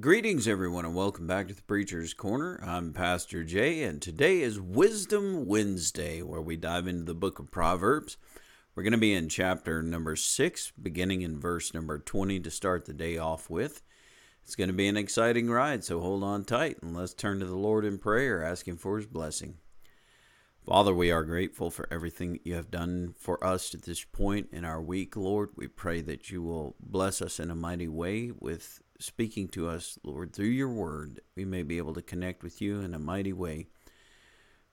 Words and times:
Greetings, 0.00 0.48
everyone, 0.48 0.84
and 0.84 0.96
welcome 0.96 1.28
back 1.28 1.46
to 1.46 1.54
the 1.54 1.62
Preacher's 1.62 2.14
Corner. 2.14 2.58
I'm 2.66 2.92
Pastor 2.92 3.44
Jay, 3.44 3.84
and 3.84 4.02
today 4.02 4.40
is 4.40 4.58
Wisdom 4.60 5.46
Wednesday, 5.46 6.20
where 6.20 6.40
we 6.40 6.56
dive 6.56 6.88
into 6.88 7.04
the 7.04 7.14
book 7.14 7.38
of 7.38 7.52
Proverbs. 7.52 8.16
We're 8.74 8.82
going 8.82 8.90
to 8.90 8.98
be 8.98 9.14
in 9.14 9.28
chapter 9.28 9.84
number 9.84 10.16
six, 10.16 10.72
beginning 10.72 11.22
in 11.22 11.38
verse 11.38 11.72
number 11.72 12.00
20 12.00 12.40
to 12.40 12.50
start 12.50 12.86
the 12.86 12.92
day 12.92 13.18
off 13.18 13.48
with. 13.48 13.82
It's 14.42 14.56
going 14.56 14.66
to 14.66 14.74
be 14.74 14.88
an 14.88 14.96
exciting 14.96 15.48
ride, 15.48 15.84
so 15.84 16.00
hold 16.00 16.24
on 16.24 16.44
tight 16.44 16.82
and 16.82 16.96
let's 16.96 17.14
turn 17.14 17.38
to 17.38 17.46
the 17.46 17.54
Lord 17.54 17.84
in 17.84 17.98
prayer, 17.98 18.42
asking 18.42 18.78
for 18.78 18.96
his 18.96 19.06
blessing. 19.06 19.58
Father, 20.66 20.92
we 20.92 21.12
are 21.12 21.22
grateful 21.22 21.70
for 21.70 21.86
everything 21.92 22.32
that 22.32 22.46
you 22.46 22.54
have 22.54 22.70
done 22.70 23.14
for 23.16 23.42
us 23.44 23.72
at 23.72 23.82
this 23.82 24.02
point 24.02 24.48
in 24.50 24.64
our 24.64 24.82
week, 24.82 25.14
Lord. 25.14 25.50
We 25.54 25.68
pray 25.68 26.00
that 26.00 26.30
you 26.30 26.42
will 26.42 26.74
bless 26.80 27.22
us 27.22 27.38
in 27.38 27.48
a 27.48 27.54
mighty 27.54 27.86
way 27.86 28.32
with 28.36 28.82
speaking 28.98 29.48
to 29.48 29.68
us, 29.68 29.98
Lord, 30.02 30.32
through 30.32 30.46
your 30.46 30.68
word, 30.68 31.20
we 31.36 31.44
may 31.44 31.62
be 31.62 31.78
able 31.78 31.94
to 31.94 32.02
connect 32.02 32.42
with 32.42 32.60
you 32.60 32.80
in 32.80 32.94
a 32.94 32.98
mighty 32.98 33.32
way. 33.32 33.66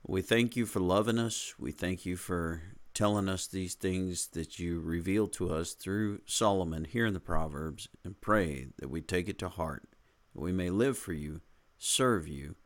We 0.06 0.22
thank 0.22 0.56
you 0.56 0.66
for 0.66 0.80
loving 0.80 1.18
us. 1.18 1.54
We 1.58 1.72
thank 1.72 2.04
you 2.04 2.16
for 2.16 2.62
telling 2.94 3.28
us 3.28 3.46
these 3.46 3.74
things 3.74 4.28
that 4.28 4.58
you 4.58 4.80
reveal 4.80 5.26
to 5.26 5.52
us 5.52 5.72
through 5.72 6.20
Solomon 6.26 6.84
here 6.84 7.06
in 7.06 7.14
the 7.14 7.20
Proverbs 7.20 7.88
and 8.04 8.20
pray 8.20 8.68
that 8.78 8.90
we 8.90 9.00
take 9.00 9.28
it 9.28 9.38
to 9.38 9.48
heart, 9.48 9.88
that 10.34 10.42
we 10.42 10.52
may 10.52 10.70
live 10.70 10.98
for 10.98 11.12
you, 11.12 11.40
serve 11.78 12.28
you, 12.28 12.56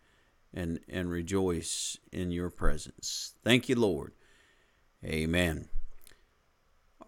and, 0.53 0.81
and 0.89 1.11
rejoice 1.11 1.99
in 2.13 2.31
your 2.31 2.51
presence. 2.51 3.35
Thank 3.45 3.69
you, 3.69 3.77
Lord. 3.77 4.13
Amen. 5.05 5.69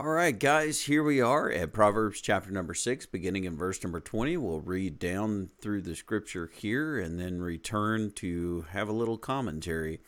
All 0.00 0.10
right, 0.10 0.38
guys, 0.38 0.82
here 0.82 1.02
we 1.02 1.20
are 1.20 1.50
at 1.50 1.72
Proverbs 1.72 2.20
chapter 2.20 2.52
number 2.52 2.72
6, 2.72 3.06
beginning 3.06 3.42
in 3.42 3.56
verse 3.56 3.82
number 3.82 3.98
20. 3.98 4.36
We'll 4.36 4.60
read 4.60 5.00
down 5.00 5.50
through 5.60 5.82
the 5.82 5.96
scripture 5.96 6.48
here 6.54 7.00
and 7.00 7.18
then 7.18 7.42
return 7.42 8.12
to 8.12 8.64
have 8.70 8.88
a 8.88 8.92
little 8.92 9.18
commentary. 9.18 9.98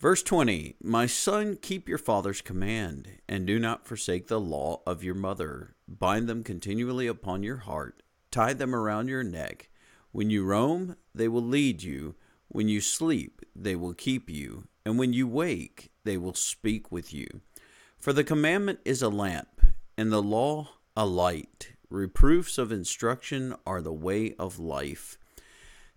Verse 0.00 0.20
20 0.24 0.74
My 0.82 1.06
son, 1.06 1.58
keep 1.62 1.88
your 1.88 1.96
father's 1.96 2.40
command, 2.40 3.20
and 3.28 3.46
do 3.46 3.60
not 3.60 3.86
forsake 3.86 4.26
the 4.26 4.40
law 4.40 4.82
of 4.84 5.04
your 5.04 5.14
mother. 5.14 5.76
Bind 5.86 6.28
them 6.28 6.42
continually 6.42 7.06
upon 7.06 7.44
your 7.44 7.58
heart, 7.58 8.02
tie 8.32 8.52
them 8.52 8.74
around 8.74 9.06
your 9.06 9.22
neck. 9.22 9.68
When 10.10 10.28
you 10.28 10.44
roam, 10.44 10.96
they 11.14 11.28
will 11.28 11.40
lead 11.40 11.84
you. 11.84 12.16
When 12.48 12.66
you 12.66 12.80
sleep, 12.80 13.42
they 13.54 13.76
will 13.76 13.94
keep 13.94 14.28
you. 14.28 14.64
And 14.84 14.98
when 14.98 15.12
you 15.12 15.28
wake, 15.28 15.92
they 16.02 16.16
will 16.18 16.34
speak 16.34 16.90
with 16.90 17.14
you. 17.14 17.42
For 18.02 18.12
the 18.12 18.24
commandment 18.24 18.80
is 18.84 19.00
a 19.00 19.08
lamp, 19.08 19.60
and 19.96 20.10
the 20.10 20.20
law 20.20 20.70
a 20.96 21.06
light. 21.06 21.74
Reproofs 21.88 22.58
of 22.58 22.72
instruction 22.72 23.54
are 23.64 23.80
the 23.80 23.92
way 23.92 24.34
of 24.40 24.58
life. 24.58 25.18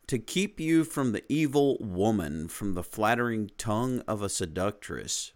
To 0.09 0.19
keep 0.19 0.59
you 0.59 0.83
from 0.83 1.13
the 1.13 1.23
evil 1.29 1.77
woman, 1.79 2.47
from 2.47 2.75
the 2.75 2.83
flattering 2.83 3.49
tongue 3.57 4.03
of 4.07 4.21
a 4.21 4.29
seductress. 4.29 5.33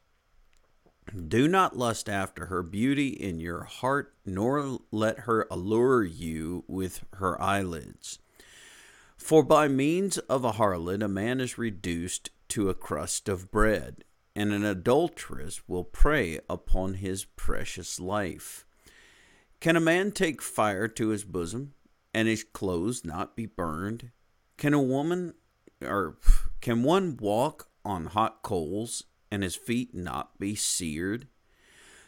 Do 1.27 1.47
not 1.47 1.75
lust 1.75 2.07
after 2.07 2.45
her 2.45 2.61
beauty 2.61 3.07
in 3.07 3.39
your 3.39 3.63
heart, 3.63 4.13
nor 4.23 4.77
let 4.91 5.21
her 5.21 5.47
allure 5.49 6.03
you 6.03 6.65
with 6.67 7.03
her 7.13 7.41
eyelids. 7.41 8.19
For 9.17 9.41
by 9.41 9.69
means 9.69 10.19
of 10.19 10.45
a 10.45 10.51
harlot 10.51 11.01
a 11.01 11.07
man 11.07 11.41
is 11.41 11.57
reduced 11.57 12.29
to 12.49 12.69
a 12.69 12.75
crust 12.75 13.27
of 13.27 13.49
bread 13.49 14.03
and 14.39 14.53
an 14.53 14.63
adulteress 14.63 15.67
will 15.67 15.83
prey 15.83 16.39
upon 16.49 16.93
his 16.93 17.25
precious 17.25 17.99
life. 17.99 18.65
Can 19.59 19.75
a 19.75 19.81
man 19.81 20.13
take 20.13 20.41
fire 20.41 20.87
to 20.87 21.09
his 21.09 21.25
bosom, 21.25 21.73
and 22.13 22.25
his 22.25 22.45
clothes 22.45 23.03
not 23.03 23.35
be 23.35 23.45
burned? 23.45 24.11
Can 24.55 24.73
a 24.73 24.81
woman, 24.81 25.33
or 25.81 26.19
can 26.61 26.83
one 26.83 27.17
walk 27.17 27.67
on 27.83 28.05
hot 28.05 28.41
coals, 28.41 29.03
and 29.29 29.43
his 29.43 29.57
feet 29.57 29.93
not 29.93 30.39
be 30.39 30.55
seared? 30.55 31.27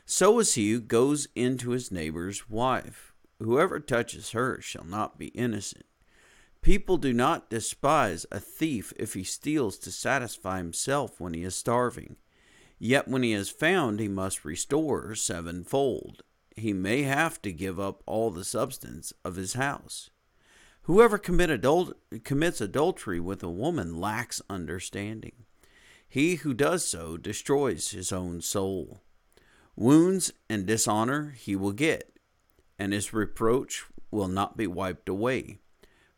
So 0.05 0.39
is 0.39 0.55
he 0.55 0.71
who 0.71 0.79
goes 0.79 1.27
into 1.35 1.71
his 1.71 1.91
neighbor's 1.91 2.49
wife. 2.49 3.13
Whoever 3.39 3.81
touches 3.81 4.31
her 4.31 4.61
shall 4.61 4.85
not 4.85 5.19
be 5.19 5.27
innocent. 5.27 5.85
People 6.61 6.97
do 6.97 7.11
not 7.11 7.49
despise 7.49 8.25
a 8.31 8.39
thief 8.39 8.93
if 8.95 9.15
he 9.15 9.23
steals 9.23 9.77
to 9.79 9.91
satisfy 9.91 10.59
himself 10.59 11.19
when 11.19 11.33
he 11.33 11.43
is 11.43 11.55
starving. 11.55 12.17
Yet 12.83 13.07
when 13.07 13.21
he 13.21 13.31
is 13.31 13.51
found, 13.51 13.99
he 13.99 14.07
must 14.07 14.43
restore 14.43 15.13
sevenfold. 15.13 16.23
He 16.55 16.73
may 16.73 17.03
have 17.03 17.39
to 17.43 17.53
give 17.53 17.79
up 17.79 18.01
all 18.07 18.31
the 18.31 18.43
substance 18.43 19.13
of 19.23 19.35
his 19.35 19.53
house. 19.53 20.09
Whoever 20.83 21.19
commit 21.19 21.51
adul- 21.51 21.93
commits 22.23 22.59
adultery 22.59 23.19
with 23.19 23.43
a 23.43 23.49
woman 23.51 24.01
lacks 24.01 24.41
understanding. 24.49 25.45
He 26.09 26.37
who 26.37 26.55
does 26.55 26.83
so 26.83 27.17
destroys 27.17 27.91
his 27.91 28.11
own 28.11 28.41
soul. 28.41 29.03
Wounds 29.75 30.33
and 30.49 30.65
dishonor 30.65 31.35
he 31.37 31.55
will 31.55 31.73
get, 31.73 32.17
and 32.79 32.93
his 32.93 33.13
reproach 33.13 33.85
will 34.09 34.27
not 34.27 34.57
be 34.57 34.65
wiped 34.65 35.07
away. 35.07 35.59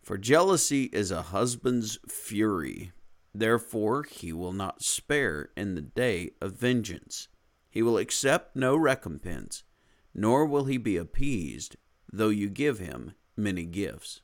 For 0.02 0.18
jealousy 0.18 0.86
is 0.94 1.12
a 1.12 1.24
husband's 1.24 2.00
fury. 2.08 2.94
Therefore, 3.34 4.04
he 4.04 4.32
will 4.32 4.54
not 4.54 4.84
spare 4.84 5.50
in 5.58 5.76
the 5.76 5.82
day 5.82 6.32
of 6.42 6.54
vengeance. 6.60 7.28
He 7.70 7.82
will 7.82 7.98
accept 7.98 8.56
no 8.56 8.76
recompense, 8.76 9.64
nor 10.14 10.46
will 10.46 10.66
he 10.66 10.78
be 10.78 10.98
appeased, 10.98 11.76
though 12.12 12.30
you 12.30 12.50
give 12.50 12.80
him 12.80 13.14
many 13.36 13.66
gifts. 13.66 14.22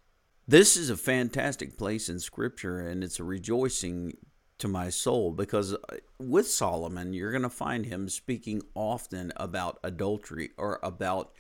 This 0.48 0.78
is 0.78 0.90
a 0.90 0.98
fantastic 0.98 1.78
place 1.78 2.09
in 2.09 2.19
Scripture, 2.19 2.80
and 2.80 3.03
it's 3.03 3.19
a 3.19 3.24
rejoicing 3.24 4.14
to 4.59 4.68
my 4.68 4.90
soul 4.90 5.31
because 5.31 5.74
uh, 5.74 5.78
with 6.19 6.48
Solomon, 6.50 7.14
you're 7.14 7.31
going 7.31 7.44
to 7.44 7.50
find 7.50 7.86
him 7.86 8.09
speaking 8.09 8.62
often 8.75 9.31
about 9.38 9.80
adultery 9.84 10.52
or 10.58 10.80
about 10.84 11.31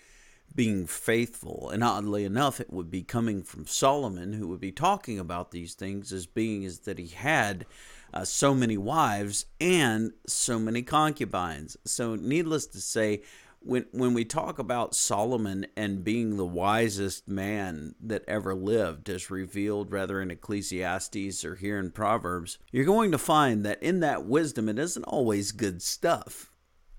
being 0.55 0.85
faithful. 0.85 1.69
And 1.69 1.83
oddly 1.83 2.25
enough, 2.25 2.59
it 2.59 2.71
would 2.71 2.89
be 2.89 3.03
coming 3.03 3.43
from 3.43 3.65
Solomon, 3.65 4.33
who 4.33 4.47
would 4.47 4.59
be 4.59 4.71
talking 4.71 5.19
about 5.19 5.51
these 5.51 5.73
things 5.73 6.11
as 6.11 6.25
being 6.25 6.65
as 6.65 6.79
that 6.79 6.99
he 6.99 7.07
had 7.07 7.65
uh, 8.13 8.25
so 8.25 8.53
many 8.53 8.77
wives 8.77 9.45
and 9.59 10.11
so 10.27 10.59
many 10.59 10.81
concubines. 10.81 11.77
So, 11.85 12.15
needless 12.15 12.65
to 12.67 12.81
say, 12.81 13.21
when 13.61 13.85
when 13.91 14.13
we 14.13 14.25
talk 14.25 14.57
about 14.57 14.95
Solomon 14.95 15.67
and 15.75 16.03
being 16.03 16.37
the 16.37 16.45
wisest 16.45 17.27
man 17.27 17.95
that 18.01 18.23
ever 18.27 18.55
lived, 18.55 19.09
as 19.09 19.29
revealed 19.29 19.91
rather 19.91 20.21
in 20.21 20.31
Ecclesiastes 20.31 21.43
or 21.43 21.55
here 21.55 21.77
in 21.77 21.91
Proverbs, 21.91 22.57
you're 22.71 22.85
going 22.85 23.11
to 23.11 23.17
find 23.17 23.65
that 23.65 23.81
in 23.83 23.99
that 23.99 24.25
wisdom 24.25 24.69
it 24.69 24.79
isn't 24.79 25.03
always 25.03 25.51
good 25.51 25.81
stuff. 25.81 26.51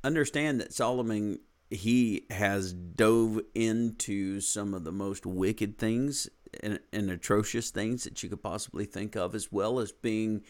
Understand 0.04 0.60
that 0.60 0.72
Solomon 0.72 1.40
he 1.70 2.26
has 2.30 2.72
dove 2.72 3.40
into 3.54 4.40
some 4.40 4.74
of 4.74 4.84
the 4.84 4.92
most 4.92 5.24
wicked 5.24 5.78
things 5.78 6.28
and, 6.62 6.80
and, 6.92 7.10
atrocious 7.10 7.70
things 7.70 8.02
that 8.04 8.22
you 8.22 8.28
could 8.28 8.42
possibly 8.42 8.84
think 8.84 9.14
of, 9.14 9.36
as 9.36 9.52
well 9.52 9.78
as 9.78 9.92
being 9.92 10.42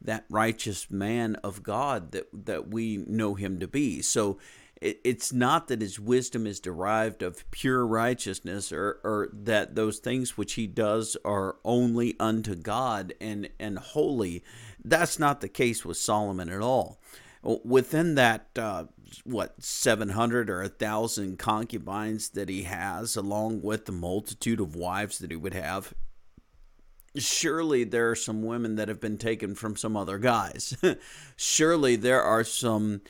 that 0.00 0.24
righteous 0.30 0.88
man 0.88 1.34
of 1.36 1.64
God 1.64 2.12
that 2.12 2.28
that 2.32 2.68
we 2.68 2.98
know 2.98 3.34
him 3.34 3.58
to 3.58 3.66
be. 3.66 4.00
So 4.00 4.38
it, 4.80 5.00
it's 5.02 5.32
not 5.32 5.66
that 5.66 5.80
his 5.80 5.98
wisdom 5.98 6.46
is 6.46 6.60
derived 6.60 7.22
of 7.22 7.50
pure 7.50 7.84
righteousness, 7.84 8.70
or, 8.70 9.00
or 9.02 9.30
that 9.32 9.74
those 9.74 9.98
things 9.98 10.38
which 10.38 10.52
he 10.52 10.68
does 10.68 11.16
are 11.24 11.56
only 11.64 12.14
unto 12.20 12.54
God 12.54 13.12
and 13.20 13.48
and 13.58 13.80
holy. 13.80 14.44
That's 14.84 15.18
not 15.18 15.40
the 15.40 15.48
case 15.48 15.84
with 15.84 15.96
Solomon 15.96 16.48
at 16.48 16.60
all 16.60 17.00
within 17.42 18.14
that 18.16 18.48
uh, 18.56 18.84
what 19.24 19.62
700 19.62 20.50
or 20.50 20.62
a 20.62 20.68
thousand 20.68 21.38
concubines 21.38 22.30
that 22.30 22.48
he 22.48 22.64
has 22.64 23.16
along 23.16 23.62
with 23.62 23.86
the 23.86 23.92
multitude 23.92 24.60
of 24.60 24.76
wives 24.76 25.18
that 25.18 25.30
he 25.30 25.36
would 25.36 25.54
have 25.54 25.94
surely 27.16 27.84
there 27.84 28.10
are 28.10 28.16
some 28.16 28.42
women 28.42 28.76
that 28.76 28.88
have 28.88 29.00
been 29.00 29.18
taken 29.18 29.54
from 29.54 29.76
some 29.76 29.96
other 29.96 30.18
guys 30.18 30.76
surely 31.36 31.96
there 31.96 32.22
are 32.22 32.44
some 32.44 33.00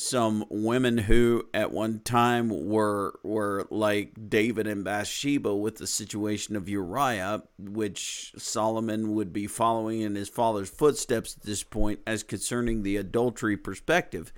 some 0.00 0.44
women 0.48 0.96
who 0.96 1.44
at 1.52 1.72
one 1.72 1.98
time 1.98 2.50
were 2.68 3.18
were 3.24 3.66
like 3.68 4.12
David 4.28 4.68
and 4.68 4.84
Bathsheba 4.84 5.52
with 5.56 5.78
the 5.78 5.88
situation 5.88 6.54
of 6.54 6.68
Uriah, 6.68 7.42
which 7.58 8.32
Solomon 8.38 9.12
would 9.14 9.32
be 9.32 9.48
following 9.48 10.02
in 10.02 10.14
his 10.14 10.28
father's 10.28 10.70
footsteps 10.70 11.36
at 11.36 11.42
this 11.42 11.64
point 11.64 11.98
as 12.06 12.22
concerning 12.22 12.84
the 12.84 12.96
adultery 12.96 13.56
perspective. 13.56 14.32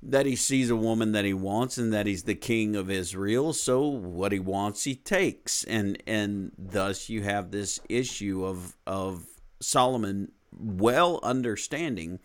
That 0.00 0.26
he 0.26 0.36
sees 0.36 0.70
a 0.70 0.76
woman 0.76 1.12
that 1.12 1.24
he 1.24 1.34
wants 1.34 1.76
and 1.76 1.92
that 1.92 2.06
he's 2.06 2.22
the 2.22 2.34
king 2.34 2.76
of 2.76 2.90
Israel, 2.90 3.52
so 3.52 3.86
what 3.86 4.32
he 4.32 4.38
wants 4.38 4.84
he 4.84 4.94
takes. 4.94 5.64
And 5.64 6.00
and 6.06 6.52
thus 6.56 7.08
you 7.08 7.22
have 7.22 7.50
this 7.50 7.80
issue 7.88 8.44
of 8.44 8.76
of 8.86 9.26
Solomon 9.60 10.32
well 10.52 11.20
understanding 11.22 12.20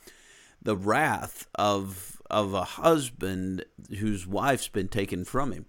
the 0.62 0.78
wrath 0.78 1.48
of 1.56 2.22
of 2.30 2.54
a 2.54 2.64
husband 2.64 3.66
whose 4.00 4.26
wife's 4.26 4.68
been 4.68 4.88
taken 4.88 5.26
from 5.26 5.52
him. 5.52 5.66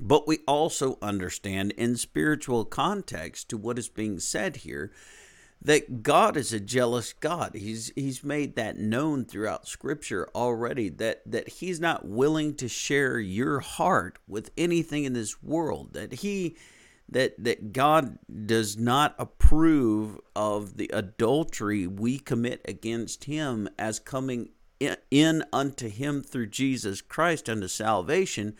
But 0.00 0.26
we 0.26 0.38
also 0.46 0.98
understand 1.02 1.72
in 1.72 1.96
spiritual 1.96 2.64
context 2.64 3.48
to 3.50 3.56
what 3.56 3.78
is 3.78 3.88
being 3.88 4.18
said 4.18 4.56
here 4.56 4.90
that 5.64 6.02
God 6.02 6.36
is 6.36 6.52
a 6.52 6.60
jealous 6.60 7.12
God. 7.12 7.54
He's 7.54 7.92
he's 7.94 8.24
made 8.24 8.56
that 8.56 8.76
known 8.76 9.24
throughout 9.24 9.68
scripture 9.68 10.28
already 10.34 10.88
that 10.88 11.22
that 11.24 11.48
he's 11.48 11.78
not 11.78 12.06
willing 12.06 12.54
to 12.56 12.68
share 12.68 13.20
your 13.20 13.60
heart 13.60 14.18
with 14.26 14.50
anything 14.56 15.04
in 15.04 15.12
this 15.12 15.42
world. 15.42 15.92
That 15.92 16.14
he 16.14 16.56
that 17.08 17.42
that 17.42 17.72
God 17.72 18.18
does 18.46 18.76
not 18.76 19.14
approve 19.18 20.18
of 20.34 20.76
the 20.76 20.90
adultery 20.92 21.86
we 21.86 22.18
commit 22.18 22.62
against 22.66 23.24
him 23.24 23.68
as 23.78 24.00
coming 24.00 24.50
in, 24.80 24.96
in 25.12 25.44
unto 25.52 25.88
him 25.88 26.22
through 26.22 26.48
Jesus 26.48 27.00
Christ 27.00 27.48
unto 27.48 27.68
salvation 27.68 28.56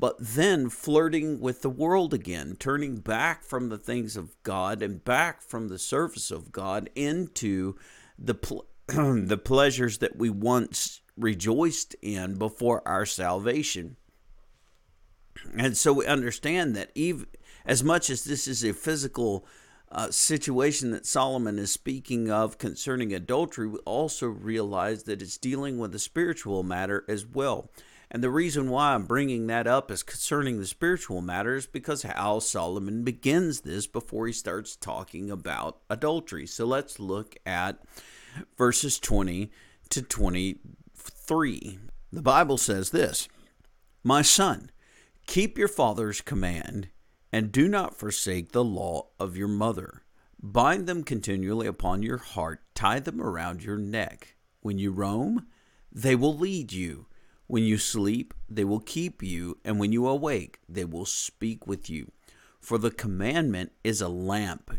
but 0.00 0.16
then 0.18 0.70
flirting 0.70 1.40
with 1.40 1.60
the 1.60 1.68
world 1.68 2.14
again, 2.14 2.56
turning 2.58 2.96
back 2.96 3.44
from 3.44 3.68
the 3.68 3.76
things 3.76 4.16
of 4.16 4.34
God 4.42 4.80
and 4.80 5.04
back 5.04 5.42
from 5.42 5.68
the 5.68 5.78
service 5.78 6.30
of 6.30 6.50
God 6.50 6.88
into 6.94 7.76
the 8.18 8.34
pl- 8.34 8.64
the 8.86 9.38
pleasures 9.38 9.98
that 9.98 10.16
we 10.16 10.30
once 10.30 11.02
rejoiced 11.18 11.94
in 12.00 12.36
before 12.36 12.86
our 12.88 13.04
salvation. 13.04 13.96
And 15.54 15.76
so 15.76 15.92
we 15.92 16.06
understand 16.06 16.74
that 16.76 16.90
even 16.94 17.26
as 17.66 17.84
much 17.84 18.08
as 18.08 18.24
this 18.24 18.48
is 18.48 18.64
a 18.64 18.72
physical 18.72 19.46
uh, 19.92 20.10
situation 20.10 20.92
that 20.92 21.04
Solomon 21.04 21.58
is 21.58 21.72
speaking 21.72 22.30
of 22.30 22.56
concerning 22.56 23.12
adultery, 23.12 23.68
we 23.68 23.78
also 23.80 24.28
realize 24.28 25.02
that 25.02 25.20
it's 25.20 25.36
dealing 25.36 25.76
with 25.76 25.94
a 25.94 25.98
spiritual 25.98 26.62
matter 26.62 27.04
as 27.06 27.26
well. 27.26 27.70
And 28.10 28.24
the 28.24 28.30
reason 28.30 28.70
why 28.70 28.94
I'm 28.94 29.04
bringing 29.04 29.46
that 29.46 29.68
up 29.68 29.90
is 29.90 30.02
concerning 30.02 30.58
the 30.58 30.66
spiritual 30.66 31.20
matters 31.20 31.66
because 31.66 32.02
how 32.02 32.40
Solomon 32.40 33.04
begins 33.04 33.60
this 33.60 33.86
before 33.86 34.26
he 34.26 34.32
starts 34.32 34.74
talking 34.74 35.30
about 35.30 35.78
adultery. 35.88 36.46
So 36.46 36.64
let's 36.64 36.98
look 36.98 37.36
at 37.46 37.80
verses 38.58 38.98
20 38.98 39.52
to 39.90 40.02
23. 40.02 41.78
The 42.12 42.22
Bible 42.22 42.58
says 42.58 42.90
this 42.90 43.28
My 44.02 44.22
son, 44.22 44.70
keep 45.26 45.56
your 45.56 45.68
father's 45.68 46.20
command 46.20 46.88
and 47.32 47.52
do 47.52 47.68
not 47.68 47.96
forsake 47.96 48.50
the 48.50 48.64
law 48.64 49.10
of 49.20 49.36
your 49.36 49.48
mother. 49.48 50.02
Bind 50.42 50.86
them 50.86 51.04
continually 51.04 51.68
upon 51.68 52.02
your 52.02 52.18
heart, 52.18 52.62
tie 52.74 52.98
them 52.98 53.20
around 53.20 53.62
your 53.62 53.76
neck. 53.76 54.36
When 54.62 54.78
you 54.78 54.90
roam, 54.90 55.46
they 55.92 56.16
will 56.16 56.36
lead 56.36 56.72
you. 56.72 57.06
When 57.50 57.64
you 57.64 57.78
sleep, 57.78 58.32
they 58.48 58.62
will 58.62 58.78
keep 58.78 59.24
you, 59.24 59.58
and 59.64 59.80
when 59.80 59.90
you 59.90 60.06
awake, 60.06 60.60
they 60.68 60.84
will 60.84 61.04
speak 61.04 61.66
with 61.66 61.90
you. 61.90 62.12
For 62.60 62.78
the 62.78 62.92
commandment 62.92 63.72
is 63.82 64.00
a 64.00 64.08
lamp, 64.08 64.70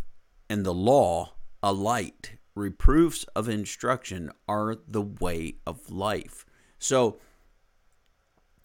and 0.50 0.66
the 0.66 0.74
law 0.74 1.34
a 1.62 1.74
light. 1.74 2.38
Reproofs 2.56 3.26
of 3.36 3.50
instruction 3.50 4.32
are 4.48 4.78
the 4.88 5.02
way 5.02 5.56
of 5.68 5.92
life. 5.92 6.46
So, 6.80 7.18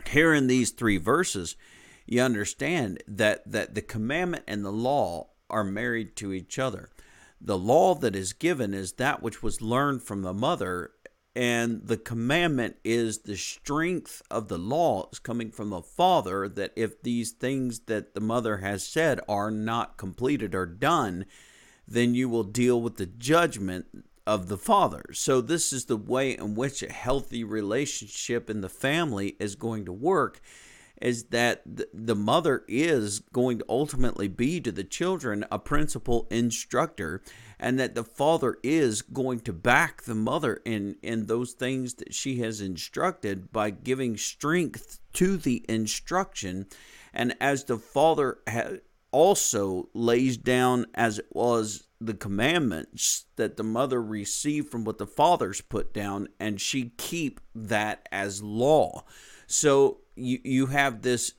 here 0.08 0.32
in 0.32 0.47
these 0.47 0.70
three 0.70 0.99
verses, 0.99 1.56
you 2.06 2.20
understand 2.20 3.03
that, 3.08 3.50
that 3.50 3.75
the 3.75 3.82
commandment 3.82 4.44
and 4.47 4.64
the 4.64 4.70
law 4.70 5.31
are 5.50 5.64
married 5.64 6.14
to 6.19 6.32
each 6.32 6.61
other. 6.61 6.91
The 7.41 7.58
law 7.58 7.97
that 7.97 8.14
is 8.14 8.32
given 8.32 8.73
is 8.73 8.93
that 8.93 9.20
which 9.20 9.43
was 9.43 9.61
learned 9.61 10.05
from 10.05 10.23
the 10.23 10.32
mother 10.32 10.93
and 11.37 11.87
the 11.87 11.99
commandment 11.99 12.77
is 12.83 13.19
the 13.19 13.37
strength 13.37 14.23
of 14.31 14.49
the 14.49 14.56
law 14.56 15.06
is 15.12 15.19
coming 15.19 15.50
from 15.50 15.69
the 15.69 15.83
father 15.83 16.49
that 16.49 16.73
if 16.75 17.03
these 17.03 17.31
things 17.31 17.81
that 17.81 18.15
the 18.15 18.23
mother 18.23 18.56
has 18.59 18.88
said 18.88 19.21
are 19.29 19.50
not 19.50 19.99
completed 19.99 20.55
or 20.55 20.65
done, 20.65 21.27
then 21.87 22.15
you 22.15 22.31
will 22.31 22.43
deal 22.43 22.81
with 22.81 22.97
the 22.97 23.05
judgment 23.05 23.85
of 24.27 24.49
the 24.49 24.56
father. 24.56 25.05
So, 25.12 25.43
this 25.43 25.75
is 25.75 25.85
the 25.85 25.99
way 25.99 26.35
in 26.35 26.55
which 26.55 26.83
a 26.83 26.91
healthy 26.91 27.44
relationship 27.44 28.49
in 28.49 28.62
the 28.62 28.71
family 28.71 29.37
is 29.39 29.56
going 29.56 29.85
to 29.85 29.93
work 29.93 30.41
is 31.03 31.25
that 31.25 31.61
the 31.93 32.17
mother 32.17 32.65
is 32.67 33.21
going 33.21 33.59
to 33.59 33.65
ultimately 33.69 34.29
be 34.29 34.59
to 34.62 34.73
the 34.73 34.85
children 34.85 35.44
a 35.50 35.59
principal 35.59 36.27
instructor 36.31 37.21
and 37.58 37.79
that 37.79 37.94
the 37.94 38.05
father 38.05 38.58
is 38.62 39.03
going 39.03 39.41
to 39.41 39.53
back 39.53 40.03
the 40.03 40.14
mother 40.14 40.61
in 40.64 40.97
in 41.03 41.26
those 41.26 41.53
things 41.53 41.94
that 41.94 42.14
she 42.14 42.38
has 42.38 42.61
instructed 42.61 43.53
by 43.53 43.70
giving 43.70 44.17
strength 44.17 44.99
to 45.14 45.37
the 45.37 45.64
instruction. 45.69 46.67
And 47.14 47.35
as 47.41 47.64
the 47.64 47.79
father 47.79 48.38
ha- 48.49 48.76
also 49.11 49.88
lays 49.94 50.37
down 50.37 50.87
as 50.94 51.19
it 51.19 51.29
was 51.32 51.87
the 51.99 52.14
commandments 52.14 53.25
that 53.37 53.56
the 53.56 53.64
mother 53.64 54.03
received 54.03 54.69
from 54.69 54.85
what 54.85 54.99
the 54.99 55.06
fathers 55.06 55.62
put 55.62 55.94
down 55.94 56.29
and 56.38 56.61
she 56.61 56.91
keep 56.99 57.41
that 57.55 58.06
as 58.12 58.43
law. 58.43 59.05
So 59.47 60.00
you 60.14 60.38
you 60.44 60.67
have 60.67 61.03
this 61.03 61.32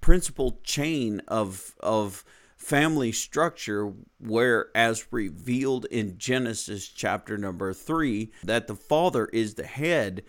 principal 0.00 0.58
chain 0.64 1.22
of 1.28 1.74
of 1.80 2.24
family 2.60 3.10
structure 3.10 3.90
where 4.18 4.68
as 4.76 5.10
revealed 5.10 5.86
in 5.86 6.18
Genesis 6.18 6.86
chapter 6.86 7.38
number 7.38 7.72
3 7.72 8.30
that 8.44 8.66
the 8.66 8.74
father 8.74 9.26
is 9.32 9.54
the 9.54 9.64
head 9.64 10.22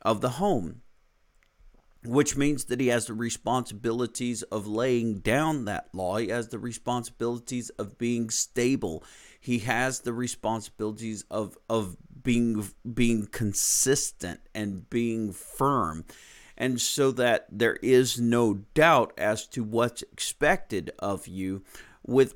of 0.00 0.22
the 0.22 0.30
home 0.30 0.80
which 2.02 2.36
means 2.36 2.64
that 2.66 2.80
he 2.80 2.86
has 2.86 3.06
the 3.06 3.14
responsibilities 3.14 4.42
of 4.44 4.66
laying 4.66 5.18
down 5.18 5.64
that 5.64 5.88
law. 5.92 6.16
He 6.18 6.28
has 6.28 6.48
the 6.48 6.58
responsibilities 6.58 7.70
of 7.70 7.98
being 7.98 8.30
stable. 8.30 9.02
He 9.40 9.58
has 9.60 10.00
the 10.00 10.12
responsibilities 10.12 11.24
of 11.30 11.58
of 11.68 11.96
being 12.22 12.68
being 12.94 13.26
consistent 13.26 14.40
and 14.54 14.88
being 14.88 15.32
firm 15.32 16.04
and 16.56 16.80
so 16.80 17.10
that 17.12 17.46
there 17.50 17.76
is 17.76 18.20
no 18.20 18.54
doubt 18.74 19.12
as 19.18 19.46
to 19.48 19.62
what's 19.62 20.02
expected 20.02 20.90
of 20.98 21.26
you 21.26 21.62
with 22.06 22.34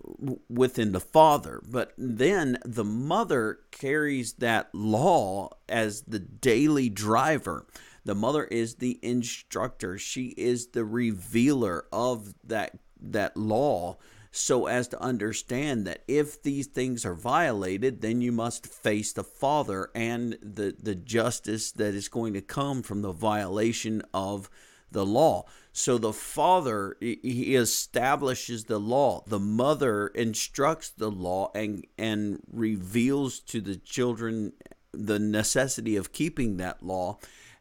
within 0.49 0.93
the 0.93 1.01
father. 1.01 1.63
But 1.69 1.93
then 1.97 2.59
the 2.65 2.85
mother 2.85 3.61
carries 3.71 4.35
that 4.35 4.69
law 4.75 5.51
as 5.69 6.03
the 6.03 6.19
daily 6.19 6.89
driver. 6.89 7.67
The 8.05 8.15
mother 8.15 8.45
is 8.45 8.77
the 8.77 8.99
instructor. 9.03 9.99
She 9.99 10.35
is 10.37 10.69
the 10.69 10.85
revealer 10.85 11.87
of 11.93 12.35
that 12.45 12.79
that 13.01 13.37
law 13.37 13.97
so 14.31 14.67
as 14.67 14.89
to 14.89 15.01
understand 15.01 15.87
that 15.87 16.05
if 16.07 16.43
these 16.43 16.67
things 16.67 17.05
are 17.05 17.15
violated, 17.15 18.01
then 18.01 18.21
you 18.21 18.33
must 18.33 18.67
face 18.67 19.13
the 19.13 19.25
Father 19.25 19.91
and 19.95 20.39
the, 20.43 20.75
the 20.81 20.95
justice 20.95 21.73
that 21.73 21.95
is 21.95 22.09
going 22.09 22.35
to 22.35 22.41
come 22.41 22.83
from 22.83 23.03
the 23.03 23.13
violation 23.13 24.03
of 24.15 24.49
the 24.93 25.07
law. 25.07 25.45
So 25.73 25.99
the 25.99 26.13
father 26.13 26.97
he 27.01 27.55
establishes 27.55 28.65
the 28.65 28.81
law. 28.81 29.23
The 29.27 29.39
mother 29.39 30.09
instructs 30.09 30.91
the 30.91 31.11
law 31.11 31.51
and 31.55 31.87
and 31.97 32.41
reveals 32.53 33.41
to 33.41 33.61
the 33.61 33.77
children 33.77 34.53
the 34.93 35.19
necessity 35.19 35.97
of 35.97 36.13
keeping 36.13 36.57
that 36.57 36.83
law. 36.83 37.19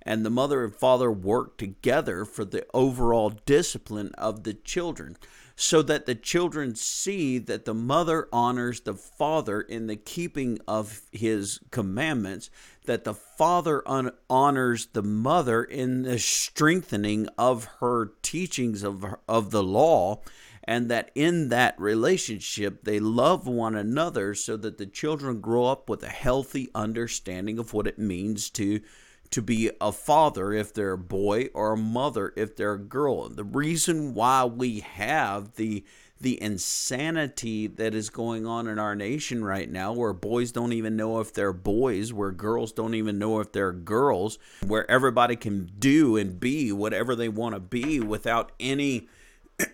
And 0.09 0.25
the 0.25 0.31
mother 0.31 0.63
and 0.63 0.73
father 0.73 1.11
work 1.11 1.59
together 1.59 2.25
for 2.25 2.43
the 2.43 2.65
overall 2.73 3.29
discipline 3.29 4.09
of 4.17 4.43
the 4.43 4.55
children 4.55 5.17
so 5.55 5.83
that 5.83 6.07
the 6.07 6.15
children 6.15 6.73
see 6.73 7.37
that 7.37 7.65
the 7.65 7.75
mother 7.75 8.27
honors 8.33 8.81
the 8.81 8.95
father 8.95 9.61
in 9.61 9.85
the 9.85 9.95
keeping 9.95 10.57
of 10.67 11.01
his 11.11 11.59
commandments, 11.69 12.49
that 12.85 13.03
the 13.03 13.13
father 13.13 13.83
honors 14.27 14.87
the 14.93 15.03
mother 15.03 15.63
in 15.63 16.01
the 16.01 16.17
strengthening 16.17 17.27
of 17.37 17.65
her 17.79 18.13
teachings 18.23 18.81
of, 18.81 19.05
of 19.27 19.51
the 19.51 19.61
law, 19.61 20.23
and 20.63 20.89
that 20.89 21.11
in 21.13 21.49
that 21.49 21.79
relationship 21.79 22.83
they 22.83 22.99
love 22.99 23.45
one 23.45 23.75
another 23.75 24.33
so 24.33 24.57
that 24.57 24.79
the 24.79 24.87
children 24.87 25.39
grow 25.39 25.65
up 25.65 25.87
with 25.87 26.01
a 26.01 26.07
healthy 26.07 26.67
understanding 26.73 27.59
of 27.59 27.73
what 27.73 27.85
it 27.85 27.99
means 27.99 28.49
to 28.49 28.81
to 29.31 29.41
be 29.41 29.69
a 29.79 29.91
father 29.91 30.53
if 30.53 30.73
they're 30.73 30.93
a 30.93 30.97
boy 30.97 31.49
or 31.53 31.73
a 31.73 31.77
mother 31.77 32.33
if 32.35 32.55
they're 32.55 32.73
a 32.73 32.79
girl. 32.79 33.29
The 33.29 33.43
reason 33.43 34.13
why 34.13 34.45
we 34.45 34.79
have 34.79 35.55
the 35.55 35.83
the 36.21 36.41
insanity 36.41 37.65
that 37.65 37.93
is 37.95 38.09
going 38.09 38.45
on 38.45 38.67
in 38.67 38.77
our 38.77 38.93
nation 38.93 39.43
right 39.43 39.71
now 39.71 39.93
where 39.93 40.11
boys 40.11 40.51
don't 40.51 40.73
even 40.73 40.97
know 40.97 41.19
if 41.19 41.33
they're 41.33 41.53
boys, 41.53 42.11
where 42.11 42.31
girls 42.31 42.73
don't 42.73 42.93
even 42.93 43.17
know 43.17 43.39
if 43.39 43.53
they're 43.53 43.71
girls, 43.71 44.37
where 44.65 44.89
everybody 44.91 45.37
can 45.37 45.71
do 45.79 46.17
and 46.17 46.39
be 46.39 46.73
whatever 46.73 47.15
they 47.15 47.29
want 47.29 47.55
to 47.55 47.59
be 47.59 47.99
without 47.99 48.51
any 48.59 49.07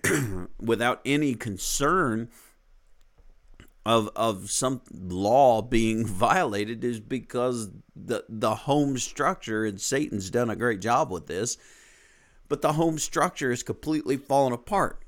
without 0.60 1.02
any 1.06 1.34
concern 1.36 2.30
of 3.86 4.10
of 4.16 4.50
some 4.50 4.82
law 4.92 5.62
being 5.62 6.06
violated 6.08 6.84
is 6.84 7.00
because 7.00 7.70
the 7.96 8.26
the 8.30 8.56
home 8.56 8.98
structure 8.98 9.66
and 9.66 9.80
Satan's 9.80 10.30
done 10.30 10.50
a 10.50 10.56
great 10.56 10.82
job 10.82 11.12
with 11.12 11.28
this 11.28 11.58
but 12.48 12.62
the 12.62 12.74
home 12.74 12.98
structure 12.98 13.52
is 13.52 13.64
completely 13.64 14.18
fallen 14.18 14.54
apart. 14.54 15.02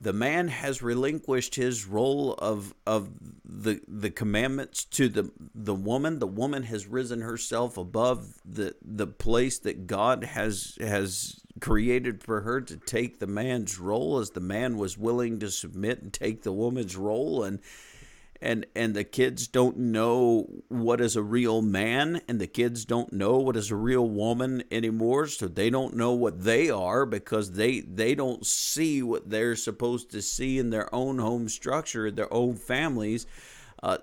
The 0.00 0.12
man 0.12 0.48
has 0.48 0.82
relinquished 0.82 1.54
his 1.54 1.86
role 1.86 2.34
of 2.34 2.74
of 2.86 3.10
the 3.44 3.80
the 3.88 4.10
commandments 4.10 4.84
to 4.86 5.08
the 5.08 5.30
the 5.54 5.74
woman. 5.74 6.18
The 6.18 6.26
woman 6.26 6.64
has 6.64 6.86
risen 6.86 7.20
herself 7.20 7.78
above 7.78 8.34
the 8.44 8.74
the 8.82 9.06
place 9.06 9.58
that 9.60 9.86
God 9.86 10.24
has 10.24 10.76
has 10.80 11.40
created 11.60 12.22
for 12.22 12.40
her 12.40 12.60
to 12.60 12.76
take 12.76 13.18
the 13.18 13.26
man's 13.26 13.78
role 13.78 14.18
as 14.18 14.30
the 14.30 14.40
man 14.40 14.76
was 14.76 14.98
willing 14.98 15.38
to 15.38 15.50
submit 15.50 16.02
and 16.02 16.12
take 16.12 16.42
the 16.42 16.52
woman's 16.52 16.96
role. 16.96 17.44
And 17.44 17.60
and 18.40 18.66
and 18.74 18.94
the 18.94 19.04
kids 19.04 19.46
don't 19.46 19.76
know 19.78 20.48
what 20.68 21.00
is 21.00 21.16
a 21.16 21.22
real 21.22 21.62
man 21.62 22.20
and 22.28 22.40
the 22.40 22.46
kids 22.46 22.84
don't 22.84 23.12
know 23.12 23.38
what 23.38 23.56
is 23.56 23.70
a 23.70 23.76
real 23.76 24.06
woman 24.06 24.64
anymore. 24.70 25.26
So 25.28 25.48
they 25.48 25.70
don't 25.70 25.96
know 25.96 26.12
what 26.12 26.42
they 26.44 26.68
are 26.68 27.06
because 27.06 27.52
they 27.52 27.80
they 27.80 28.14
don't 28.14 28.44
see 28.44 29.02
what 29.02 29.30
they're 29.30 29.56
supposed 29.56 30.10
to 30.10 30.22
see 30.22 30.58
in 30.58 30.70
their 30.70 30.92
own 30.94 31.18
home 31.18 31.48
structure 31.48 32.10
their 32.10 32.32
own 32.32 32.56
families. 32.56 33.26
Uh, 33.82 33.98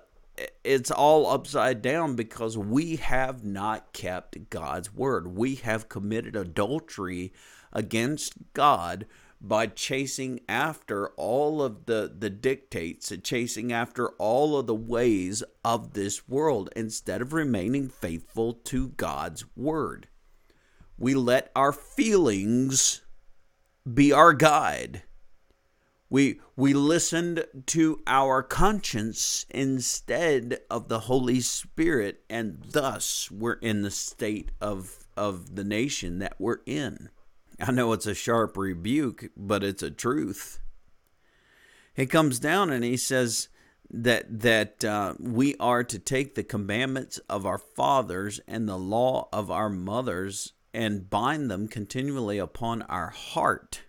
it's 0.64 0.90
all 0.90 1.26
upside 1.26 1.82
down 1.82 2.16
because 2.16 2.56
we 2.56 2.96
have 2.96 3.44
not 3.44 3.92
kept 3.92 4.50
God's 4.50 4.92
word 4.94 5.36
we 5.36 5.56
have 5.56 5.88
committed 5.88 6.34
adultery 6.36 7.32
against 7.72 8.34
God 8.54 9.06
by 9.42 9.66
chasing 9.66 10.40
after 10.48 11.08
all 11.16 11.60
of 11.60 11.86
the, 11.86 12.14
the 12.16 12.30
dictates, 12.30 13.12
chasing 13.24 13.72
after 13.72 14.10
all 14.10 14.56
of 14.56 14.68
the 14.68 14.74
ways 14.74 15.42
of 15.64 15.94
this 15.94 16.28
world 16.28 16.70
instead 16.76 17.20
of 17.20 17.32
remaining 17.32 17.88
faithful 17.88 18.52
to 18.52 18.90
God's 18.90 19.44
word. 19.56 20.06
We 20.96 21.14
let 21.14 21.50
our 21.56 21.72
feelings 21.72 23.02
be 23.92 24.12
our 24.12 24.32
guide. 24.32 25.02
We, 26.12 26.40
we 26.56 26.74
listened 26.74 27.46
to 27.68 28.02
our 28.06 28.42
conscience 28.42 29.46
instead 29.48 30.60
of 30.68 30.88
the 30.88 30.98
Holy 30.98 31.40
Spirit, 31.40 32.22
and 32.28 32.62
thus 32.70 33.30
we're 33.30 33.54
in 33.54 33.80
the 33.80 33.90
state 33.90 34.50
of, 34.60 35.06
of 35.16 35.56
the 35.56 35.64
nation 35.64 36.18
that 36.18 36.34
we're 36.38 36.58
in. 36.66 37.08
I 37.58 37.72
know 37.72 37.94
it's 37.94 38.04
a 38.04 38.14
sharp 38.14 38.58
rebuke, 38.58 39.30
but 39.38 39.64
it's 39.64 39.82
a 39.82 39.90
truth. 39.90 40.60
He 41.94 42.04
comes 42.04 42.38
down 42.38 42.68
and 42.68 42.84
he 42.84 42.98
says 42.98 43.48
that 43.88 44.40
that 44.40 44.84
uh, 44.84 45.14
we 45.18 45.56
are 45.56 45.82
to 45.82 45.98
take 45.98 46.34
the 46.34 46.44
commandments 46.44 47.20
of 47.30 47.46
our 47.46 47.56
fathers 47.56 48.38
and 48.46 48.68
the 48.68 48.76
law 48.76 49.30
of 49.32 49.50
our 49.50 49.70
mothers 49.70 50.52
and 50.74 51.08
bind 51.08 51.50
them 51.50 51.68
continually 51.68 52.36
upon 52.36 52.82
our 52.82 53.08
heart. 53.08 53.80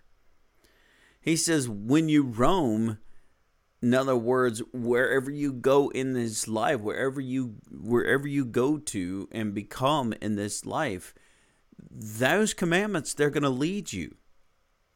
He 1.24 1.36
says, 1.36 1.70
when 1.70 2.10
you 2.10 2.22
roam, 2.22 2.98
in 3.80 3.94
other 3.94 4.14
words, 4.14 4.62
wherever 4.74 5.30
you 5.30 5.54
go 5.54 5.88
in 5.88 6.12
this 6.12 6.46
life, 6.46 6.80
wherever 6.80 7.18
you 7.18 7.56
wherever 7.70 8.28
you 8.28 8.44
go 8.44 8.76
to 8.76 9.26
and 9.32 9.54
become 9.54 10.12
in 10.20 10.36
this 10.36 10.66
life, 10.66 11.14
those 11.90 12.52
commandments, 12.52 13.14
they're 13.14 13.30
going 13.30 13.42
to 13.42 13.48
lead 13.48 13.90
you. 13.90 14.16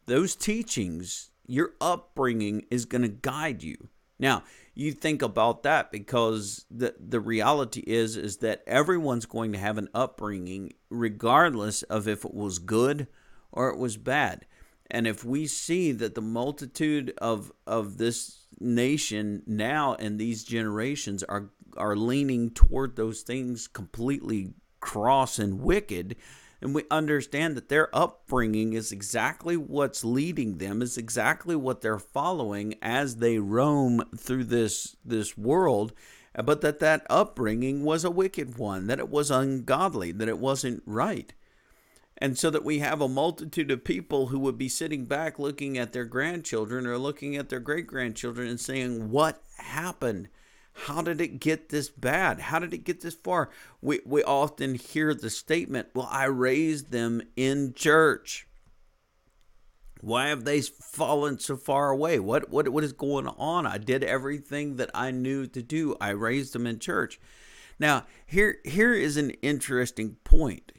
Those 0.04 0.36
teachings, 0.36 1.30
your 1.46 1.72
upbringing 1.80 2.66
is 2.70 2.84
going 2.84 3.02
to 3.02 3.08
guide 3.08 3.62
you. 3.62 3.88
Now, 4.18 4.42
you 4.74 4.92
think 4.92 5.22
about 5.22 5.62
that 5.62 5.90
because 5.90 6.66
the 6.70 6.94
the 7.00 7.20
reality 7.20 7.82
is 7.86 8.18
is 8.18 8.36
that 8.38 8.62
everyone's 8.66 9.24
going 9.24 9.52
to 9.52 9.58
have 9.58 9.78
an 9.78 9.88
upbringing 9.94 10.74
regardless 10.90 11.84
of 11.84 12.06
if 12.06 12.26
it 12.26 12.34
was 12.34 12.58
good 12.58 13.06
or 13.50 13.70
it 13.70 13.78
was 13.78 13.96
bad. 13.96 14.44
And 14.90 15.06
if 15.06 15.24
we 15.24 15.46
see 15.46 15.92
that 15.92 16.14
the 16.14 16.22
multitude 16.22 17.12
of 17.18 17.52
of 17.66 17.98
this 17.98 18.46
nation 18.60 19.42
now 19.46 19.94
and 19.94 20.18
these 20.18 20.44
generations 20.44 21.22
are 21.22 21.50
are 21.76 21.96
leaning 21.96 22.50
toward 22.50 22.96
those 22.96 23.22
things 23.22 23.68
completely 23.68 24.54
cross 24.80 25.38
and 25.38 25.60
wicked, 25.60 26.16
and 26.60 26.74
we 26.74 26.84
understand 26.90 27.56
that 27.56 27.68
their 27.68 27.94
upbringing 27.94 28.72
is 28.72 28.90
exactly 28.90 29.56
what's 29.56 30.04
leading 30.04 30.58
them 30.58 30.82
is 30.82 30.96
exactly 30.96 31.56
what 31.56 31.80
they're 31.80 31.98
following 31.98 32.74
as 32.82 33.16
they 33.16 33.38
roam 33.38 34.02
through 34.16 34.44
this 34.44 34.96
this 35.04 35.36
world 35.36 35.92
but 36.44 36.60
that 36.60 36.78
that 36.78 37.06
upbringing 37.10 37.84
was 37.84 38.04
a 38.04 38.10
wicked 38.10 38.58
one 38.58 38.86
that 38.86 38.98
it 38.98 39.08
was 39.08 39.30
ungodly 39.30 40.12
that 40.12 40.28
it 40.28 40.38
wasn't 40.38 40.82
right 40.86 41.32
and 42.18 42.36
so 42.36 42.50
that 42.50 42.64
we 42.64 42.80
have 42.80 43.00
a 43.00 43.08
multitude 43.08 43.70
of 43.70 43.84
people 43.84 44.26
who 44.26 44.38
would 44.38 44.58
be 44.58 44.68
sitting 44.68 45.04
back 45.04 45.38
looking 45.38 45.78
at 45.78 45.92
their 45.92 46.04
grandchildren 46.04 46.86
or 46.86 46.98
looking 46.98 47.36
at 47.36 47.48
their 47.48 47.60
great 47.60 47.86
grandchildren 47.86 48.48
and 48.48 48.60
saying 48.60 49.10
what 49.10 49.42
happened 49.58 50.28
how 50.86 51.02
did 51.02 51.20
it 51.20 51.40
get 51.40 51.70
this 51.70 51.88
bad? 51.88 52.38
How 52.38 52.60
did 52.60 52.72
it 52.72 52.84
get 52.84 53.00
this 53.00 53.14
far? 53.14 53.50
We, 53.82 54.00
we 54.06 54.22
often 54.22 54.76
hear 54.76 55.12
the 55.12 55.28
statement, 55.28 55.88
Well, 55.92 56.08
I 56.10 56.26
raised 56.26 56.92
them 56.92 57.20
in 57.36 57.74
church. 57.74 58.46
Why 60.00 60.28
have 60.28 60.44
they 60.44 60.60
fallen 60.60 61.40
so 61.40 61.56
far 61.56 61.90
away? 61.90 62.20
What, 62.20 62.50
what, 62.50 62.68
what 62.68 62.84
is 62.84 62.92
going 62.92 63.26
on? 63.26 63.66
I 63.66 63.78
did 63.78 64.04
everything 64.04 64.76
that 64.76 64.90
I 64.94 65.10
knew 65.10 65.48
to 65.48 65.62
do. 65.62 65.96
I 66.00 66.10
raised 66.10 66.52
them 66.52 66.66
in 66.66 66.78
church. 66.78 67.18
Now, 67.80 68.06
here, 68.24 68.58
here 68.64 68.94
is 68.94 69.16
an 69.16 69.30
interesting 69.42 70.16
point. 70.22 70.72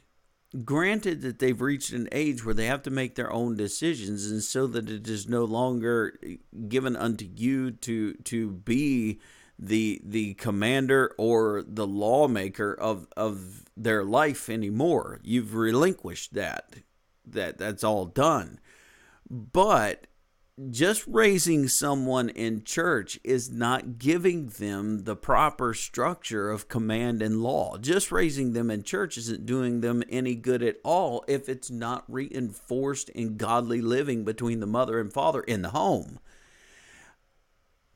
Granted 0.64 1.22
that 1.22 1.38
they've 1.38 1.60
reached 1.60 1.92
an 1.92 2.08
age 2.10 2.44
where 2.44 2.54
they 2.54 2.66
have 2.66 2.82
to 2.82 2.90
make 2.90 3.14
their 3.14 3.32
own 3.32 3.56
decisions, 3.56 4.28
and 4.28 4.42
so 4.42 4.66
that 4.66 4.90
it 4.90 5.06
is 5.08 5.28
no 5.28 5.44
longer 5.44 6.18
given 6.66 6.96
unto 6.96 7.24
you 7.24 7.70
to 7.70 8.14
to 8.14 8.50
be 8.50 9.20
the 9.60 10.00
the 10.04 10.34
commander 10.34 11.14
or 11.18 11.62
the 11.64 11.86
lawmaker 11.86 12.74
of 12.74 13.06
of 13.16 13.64
their 13.76 14.02
life 14.02 14.50
anymore. 14.50 15.20
You've 15.22 15.54
relinquished 15.54 16.34
that. 16.34 16.74
That 17.24 17.58
that's 17.58 17.84
all 17.84 18.06
done. 18.06 18.58
But 19.30 20.08
just 20.68 21.06
raising 21.06 21.68
someone 21.68 22.28
in 22.28 22.64
church 22.64 23.18
is 23.24 23.50
not 23.50 23.98
giving 23.98 24.48
them 24.48 25.04
the 25.04 25.16
proper 25.16 25.72
structure 25.72 26.50
of 26.50 26.68
command 26.68 27.22
and 27.22 27.42
law. 27.42 27.78
Just 27.78 28.12
raising 28.12 28.52
them 28.52 28.70
in 28.70 28.82
church 28.82 29.16
isn't 29.16 29.46
doing 29.46 29.80
them 29.80 30.02
any 30.10 30.34
good 30.34 30.62
at 30.62 30.76
all 30.84 31.24
if 31.26 31.48
it's 31.48 31.70
not 31.70 32.04
reinforced 32.08 33.08
in 33.10 33.36
godly 33.36 33.80
living 33.80 34.24
between 34.24 34.60
the 34.60 34.66
mother 34.66 35.00
and 35.00 35.12
father 35.12 35.40
in 35.40 35.62
the 35.62 35.70
home 35.70 36.18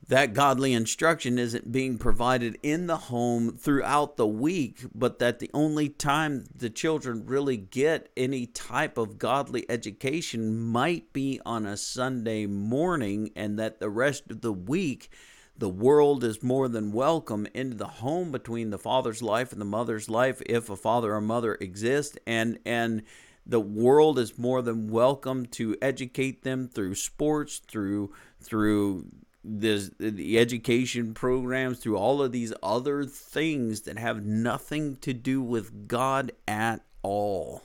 that 0.07 0.33
godly 0.33 0.73
instruction 0.73 1.39
isn't 1.39 1.71
being 1.71 1.97
provided 1.97 2.57
in 2.61 2.85
the 2.85 2.97
home 2.97 3.57
throughout 3.57 4.17
the 4.17 4.27
week, 4.27 4.85
but 4.93 5.17
that 5.19 5.39
the 5.39 5.49
only 5.53 5.89
time 5.89 6.45
the 6.55 6.69
children 6.69 7.25
really 7.25 7.57
get 7.57 8.09
any 8.15 8.45
type 8.45 8.97
of 8.99 9.17
godly 9.17 9.65
education 9.69 10.61
might 10.61 11.11
be 11.11 11.39
on 11.45 11.65
a 11.65 11.75
Sunday 11.75 12.45
morning, 12.45 13.31
and 13.35 13.57
that 13.57 13.79
the 13.79 13.89
rest 13.89 14.29
of 14.29 14.41
the 14.41 14.53
week, 14.53 15.09
the 15.57 15.69
world 15.69 16.23
is 16.23 16.43
more 16.43 16.67
than 16.67 16.91
welcome 16.91 17.47
into 17.55 17.77
the 17.77 17.87
home 17.87 18.31
between 18.31 18.69
the 18.69 18.77
father's 18.77 19.23
life 19.23 19.51
and 19.51 19.59
the 19.59 19.65
mother's 19.65 20.07
life, 20.07 20.39
if 20.45 20.69
a 20.69 20.75
father 20.75 21.15
or 21.15 21.21
mother 21.21 21.57
exists, 21.59 22.17
and 22.27 22.59
and 22.63 23.01
the 23.47 23.59
world 23.59 24.19
is 24.19 24.37
more 24.37 24.61
than 24.61 24.89
welcome 24.89 25.45
to 25.45 25.75
educate 25.81 26.43
them 26.43 26.67
through 26.67 26.95
sports, 26.95 27.59
through 27.59 28.11
through 28.39 29.05
this, 29.45 29.91
the 29.99 30.39
education 30.39 31.13
programs, 31.13 31.79
through 31.79 31.97
all 31.97 32.21
of 32.21 32.31
these 32.31 32.53
other 32.63 33.03
things 33.05 33.81
that 33.81 33.99
have 33.99 34.25
nothing 34.25 34.97
to 34.97 35.13
do 35.13 35.41
with 35.41 35.87
God 35.87 36.31
at 36.47 36.81
all. 37.01 37.61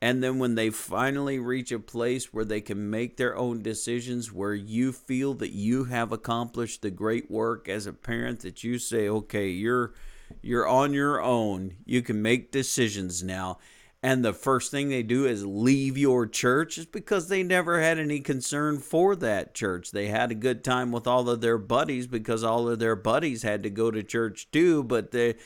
And 0.00 0.22
then 0.22 0.38
when 0.38 0.54
they 0.54 0.68
finally 0.68 1.38
reach 1.38 1.72
a 1.72 1.78
place 1.78 2.32
where 2.32 2.44
they 2.44 2.60
can 2.60 2.90
make 2.90 3.16
their 3.16 3.34
own 3.36 3.62
decisions, 3.62 4.30
where 4.30 4.54
you 4.54 4.92
feel 4.92 5.32
that 5.34 5.52
you 5.52 5.84
have 5.84 6.12
accomplished 6.12 6.82
the 6.82 6.90
great 6.90 7.30
work 7.30 7.70
as 7.70 7.86
a 7.86 7.92
parent, 7.94 8.40
that 8.40 8.62
you 8.62 8.78
say, 8.78 9.08
okay, 9.08 9.48
you're 9.48 9.94
you're 10.42 10.68
on 10.68 10.92
your 10.92 11.22
own. 11.22 11.76
You 11.86 12.02
can 12.02 12.20
make 12.20 12.52
decisions 12.52 13.22
now 13.22 13.58
and 14.04 14.22
the 14.22 14.34
first 14.34 14.70
thing 14.70 14.90
they 14.90 15.02
do 15.02 15.24
is 15.24 15.46
leave 15.46 15.96
your 15.96 16.26
church 16.26 16.76
is 16.76 16.84
because 16.84 17.28
they 17.28 17.42
never 17.42 17.80
had 17.80 17.98
any 17.98 18.20
concern 18.20 18.78
for 18.78 19.16
that 19.16 19.54
church. 19.54 19.92
They 19.92 20.08
had 20.08 20.30
a 20.30 20.34
good 20.34 20.62
time 20.62 20.92
with 20.92 21.06
all 21.06 21.30
of 21.30 21.40
their 21.40 21.56
buddies 21.56 22.06
because 22.06 22.44
all 22.44 22.68
of 22.68 22.78
their 22.78 22.96
buddies 22.96 23.44
had 23.44 23.62
to 23.62 23.70
go 23.70 23.90
to 23.90 24.02
church 24.02 24.50
too, 24.52 24.84
but 24.84 25.10
they 25.10 25.36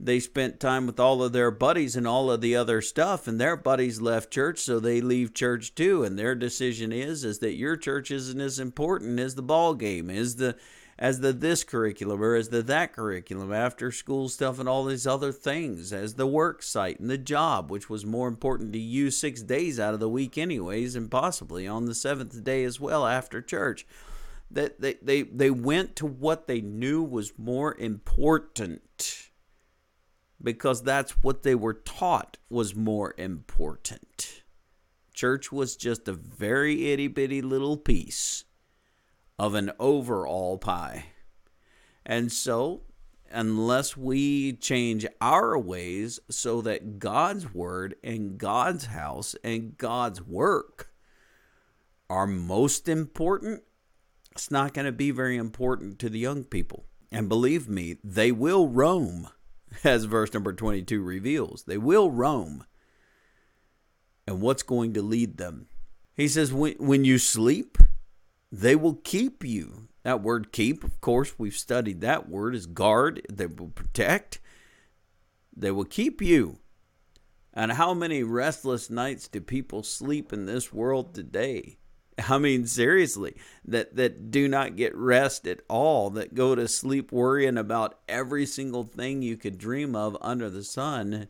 they 0.00 0.18
spent 0.18 0.58
time 0.58 0.84
with 0.84 0.98
all 0.98 1.22
of 1.22 1.32
their 1.32 1.52
buddies 1.52 1.94
and 1.94 2.08
all 2.08 2.28
of 2.28 2.40
the 2.40 2.56
other 2.56 2.82
stuff 2.82 3.28
and 3.28 3.40
their 3.40 3.56
buddies 3.56 4.00
left 4.00 4.32
church 4.32 4.58
so 4.58 4.80
they 4.80 5.00
leave 5.00 5.34
church 5.34 5.74
too 5.74 6.04
and 6.04 6.16
their 6.16 6.36
decision 6.36 6.92
is 6.92 7.24
is 7.24 7.40
that 7.40 7.54
your 7.54 7.76
church 7.76 8.12
isn't 8.12 8.40
as 8.40 8.60
important 8.60 9.18
as 9.18 9.34
the 9.34 9.42
ball 9.42 9.74
game 9.74 10.08
is 10.08 10.36
the 10.36 10.56
as 10.98 11.20
the 11.20 11.32
this 11.32 11.62
curriculum 11.62 12.22
or 12.22 12.34
as 12.34 12.48
the 12.48 12.62
that 12.62 12.92
curriculum, 12.92 13.52
after 13.52 13.92
school 13.92 14.28
stuff 14.28 14.58
and 14.58 14.68
all 14.68 14.84
these 14.84 15.06
other 15.06 15.30
things, 15.30 15.92
as 15.92 16.14
the 16.14 16.26
work 16.26 16.62
site 16.62 16.98
and 16.98 17.08
the 17.08 17.18
job, 17.18 17.70
which 17.70 17.88
was 17.88 18.04
more 18.04 18.26
important 18.26 18.72
to 18.72 18.78
you 18.78 19.10
six 19.10 19.42
days 19.42 19.78
out 19.78 19.94
of 19.94 20.00
the 20.00 20.08
week, 20.08 20.36
anyways, 20.36 20.96
and 20.96 21.10
possibly 21.10 21.68
on 21.68 21.84
the 21.84 21.94
seventh 21.94 22.42
day 22.42 22.64
as 22.64 22.80
well 22.80 23.06
after 23.06 23.40
church. 23.40 23.86
That 24.50 24.80
they, 24.80 24.94
they, 24.94 25.22
they 25.22 25.50
went 25.50 25.94
to 25.96 26.06
what 26.06 26.46
they 26.46 26.62
knew 26.62 27.02
was 27.02 27.34
more 27.38 27.76
important 27.78 29.28
because 30.42 30.82
that's 30.82 31.22
what 31.22 31.42
they 31.42 31.54
were 31.54 31.74
taught 31.74 32.38
was 32.48 32.74
more 32.74 33.14
important. 33.18 34.42
Church 35.12 35.52
was 35.52 35.76
just 35.76 36.08
a 36.08 36.12
very 36.12 36.90
itty 36.92 37.08
bitty 37.08 37.42
little 37.42 37.76
piece 37.76 38.44
of 39.38 39.54
an 39.54 39.70
overall 39.78 40.58
pie. 40.58 41.06
And 42.04 42.32
so, 42.32 42.82
unless 43.30 43.96
we 43.96 44.54
change 44.54 45.06
our 45.20 45.58
ways 45.58 46.18
so 46.30 46.62
that 46.62 46.98
God's 46.98 47.52
word 47.52 47.94
and 48.02 48.38
God's 48.38 48.86
house 48.86 49.36
and 49.44 49.76
God's 49.76 50.22
work 50.22 50.90
are 52.10 52.26
most 52.26 52.88
important, 52.88 53.62
it's 54.32 54.50
not 54.50 54.72
going 54.72 54.86
to 54.86 54.92
be 54.92 55.10
very 55.10 55.36
important 55.36 55.98
to 55.98 56.08
the 56.08 56.18
young 56.18 56.44
people. 56.44 56.86
And 57.10 57.28
believe 57.28 57.68
me, 57.68 57.96
they 58.02 58.32
will 58.32 58.68
roam, 58.68 59.28
as 59.84 60.04
verse 60.04 60.32
number 60.32 60.52
22 60.52 61.02
reveals. 61.02 61.64
They 61.64 61.78
will 61.78 62.10
roam. 62.10 62.64
And 64.26 64.40
what's 64.40 64.62
going 64.62 64.94
to 64.94 65.02
lead 65.02 65.36
them? 65.38 65.68
He 66.14 66.28
says, 66.28 66.52
when, 66.52 66.74
when 66.78 67.04
you 67.04 67.18
sleep, 67.18 67.78
they 68.50 68.76
will 68.76 68.94
keep 68.94 69.44
you. 69.44 69.88
That 70.04 70.22
word 70.22 70.52
keep, 70.52 70.84
of 70.84 71.00
course, 71.00 71.38
we've 71.38 71.54
studied 71.54 72.00
that 72.00 72.28
word 72.28 72.54
is 72.54 72.66
guard. 72.66 73.26
They 73.30 73.46
will 73.46 73.68
protect. 73.68 74.40
They 75.54 75.70
will 75.70 75.84
keep 75.84 76.22
you. 76.22 76.58
And 77.52 77.72
how 77.72 77.92
many 77.92 78.22
restless 78.22 78.88
nights 78.88 79.28
do 79.28 79.40
people 79.40 79.82
sleep 79.82 80.32
in 80.32 80.46
this 80.46 80.72
world 80.72 81.14
today? 81.14 81.78
I 82.28 82.38
mean, 82.38 82.66
seriously, 82.66 83.36
that, 83.64 83.96
that 83.96 84.30
do 84.30 84.48
not 84.48 84.76
get 84.76 84.96
rest 84.96 85.46
at 85.46 85.60
all, 85.68 86.10
that 86.10 86.34
go 86.34 86.54
to 86.54 86.68
sleep 86.68 87.12
worrying 87.12 87.58
about 87.58 87.98
every 88.08 88.46
single 88.46 88.84
thing 88.84 89.22
you 89.22 89.36
could 89.36 89.58
dream 89.58 89.94
of 89.94 90.16
under 90.20 90.48
the 90.50 90.64
sun, 90.64 91.28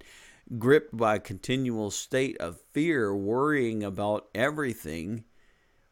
gripped 0.59 0.97
by 0.97 1.17
a 1.17 1.21
continual 1.21 1.91
state 1.91 2.37
of 2.39 2.61
fear, 2.73 3.15
worrying 3.15 3.83
about 3.83 4.29
everything. 4.35 5.25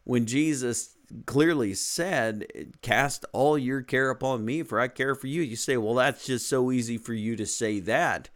When 0.04 0.24
Jesus 0.24 0.95
clearly 1.26 1.74
said, 1.74 2.46
Cast 2.82 3.24
all 3.32 3.58
your 3.58 3.82
care 3.82 4.10
upon 4.10 4.44
me, 4.44 4.62
for 4.62 4.80
I 4.80 4.88
care 4.88 5.14
for 5.14 5.26
you. 5.26 5.42
You 5.42 5.56
say, 5.56 5.76
Well, 5.76 5.94
that's 5.94 6.26
just 6.26 6.48
so 6.48 6.70
easy 6.70 6.98
for 6.98 7.14
you 7.14 7.36
to 7.36 7.46
say 7.46 7.80
that. 7.80 8.28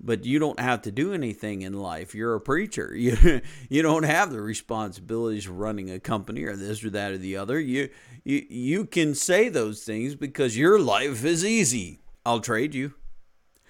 But 0.00 0.24
you 0.24 0.38
don't 0.38 0.60
have 0.60 0.82
to 0.82 0.92
do 0.92 1.12
anything 1.14 1.62
in 1.62 1.72
life. 1.72 2.14
You're 2.14 2.34
a 2.34 2.40
preacher. 2.40 2.94
You 2.96 3.40
you 3.68 3.82
don't 3.82 4.02
have 4.02 4.32
the 4.32 4.40
responsibilities 4.40 5.46
of 5.46 5.58
running 5.58 5.90
a 5.90 6.00
company 6.00 6.44
or 6.44 6.56
this 6.56 6.84
or 6.84 6.90
that 6.90 7.12
or 7.12 7.18
the 7.18 7.36
other. 7.36 7.60
You 7.60 7.90
you 8.24 8.44
you 8.48 8.84
can 8.84 9.14
say 9.14 9.48
those 9.48 9.82
things 9.84 10.14
because 10.14 10.56
your 10.56 10.78
life 10.78 11.24
is 11.24 11.44
easy. 11.44 12.00
I'll 12.26 12.40
trade 12.40 12.74
you. 12.74 12.94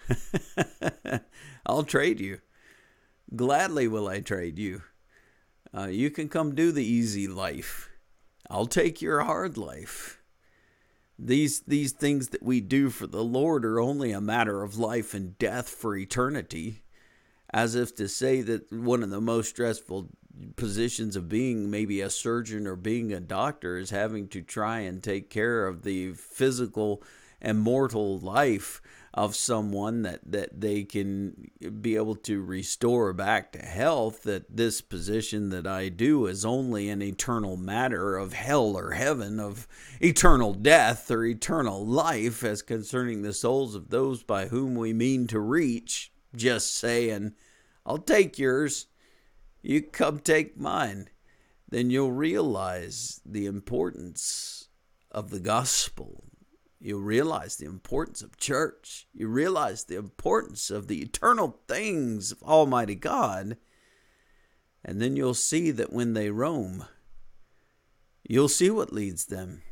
I'll 1.66 1.84
trade 1.84 2.20
you. 2.20 2.40
Gladly 3.34 3.88
will 3.88 4.08
I 4.08 4.20
trade 4.20 4.58
you. 4.58 4.82
Uh, 5.76 5.86
you 5.86 6.10
can 6.10 6.28
come 6.28 6.54
do 6.54 6.70
the 6.70 6.84
easy 6.84 7.26
life 7.26 7.90
I'll 8.50 8.66
take 8.66 9.00
your 9.00 9.20
hard 9.20 9.56
life. 9.56 10.20
These 11.18 11.60
these 11.60 11.92
things 11.92 12.30
that 12.30 12.42
we 12.42 12.60
do 12.60 12.90
for 12.90 13.06
the 13.06 13.22
Lord 13.22 13.64
are 13.64 13.80
only 13.80 14.10
a 14.10 14.20
matter 14.20 14.62
of 14.62 14.78
life 14.78 15.14
and 15.14 15.38
death 15.38 15.68
for 15.68 15.96
eternity. 15.96 16.82
As 17.52 17.76
if 17.76 17.94
to 17.96 18.08
say 18.08 18.42
that 18.42 18.72
one 18.72 19.02
of 19.02 19.10
the 19.10 19.20
most 19.20 19.50
stressful 19.50 20.10
positions 20.56 21.14
of 21.14 21.28
being 21.28 21.70
maybe 21.70 22.00
a 22.00 22.10
surgeon 22.10 22.66
or 22.66 22.74
being 22.74 23.12
a 23.12 23.20
doctor 23.20 23.76
is 23.76 23.90
having 23.90 24.26
to 24.28 24.42
try 24.42 24.80
and 24.80 25.02
take 25.02 25.30
care 25.30 25.68
of 25.68 25.82
the 25.82 26.12
physical 26.14 27.02
and 27.40 27.60
mortal 27.60 28.18
life 28.18 28.82
of 29.14 29.36
someone 29.36 30.02
that, 30.02 30.20
that 30.26 30.60
they 30.60 30.82
can 30.82 31.48
be 31.80 31.94
able 31.94 32.16
to 32.16 32.42
restore 32.42 33.12
back 33.12 33.52
to 33.52 33.60
health, 33.60 34.24
that 34.24 34.56
this 34.56 34.80
position 34.80 35.50
that 35.50 35.68
I 35.68 35.88
do 35.88 36.26
is 36.26 36.44
only 36.44 36.88
an 36.88 37.00
eternal 37.00 37.56
matter 37.56 38.16
of 38.16 38.32
hell 38.32 38.76
or 38.76 38.90
heaven, 38.90 39.38
of 39.38 39.68
eternal 40.00 40.52
death 40.52 41.12
or 41.12 41.24
eternal 41.24 41.86
life, 41.86 42.42
as 42.42 42.60
concerning 42.60 43.22
the 43.22 43.32
souls 43.32 43.76
of 43.76 43.90
those 43.90 44.24
by 44.24 44.48
whom 44.48 44.74
we 44.74 44.92
mean 44.92 45.28
to 45.28 45.38
reach. 45.38 46.12
Just 46.34 46.76
saying, 46.76 47.34
I'll 47.86 47.98
take 47.98 48.36
yours, 48.36 48.86
you 49.62 49.80
come 49.80 50.18
take 50.18 50.58
mine. 50.58 51.08
Then 51.68 51.88
you'll 51.88 52.10
realize 52.10 53.20
the 53.24 53.46
importance 53.46 54.68
of 55.12 55.30
the 55.30 55.38
gospel 55.38 56.24
you 56.84 56.98
realize 56.98 57.56
the 57.56 57.64
importance 57.64 58.20
of 58.20 58.36
church. 58.36 59.06
You 59.14 59.28
realize 59.28 59.84
the 59.84 59.96
importance 59.96 60.70
of 60.70 60.86
the 60.86 61.00
eternal 61.00 61.58
things 61.66 62.30
of 62.30 62.42
Almighty 62.42 62.94
God. 62.94 63.56
And 64.84 65.00
then 65.00 65.16
you'll 65.16 65.32
see 65.32 65.70
that 65.70 65.94
when 65.94 66.12
they 66.12 66.28
roam, 66.28 66.84
you'll 68.28 68.50
see 68.50 68.68
what 68.68 68.92
leads 68.92 69.24
them. 69.24 69.62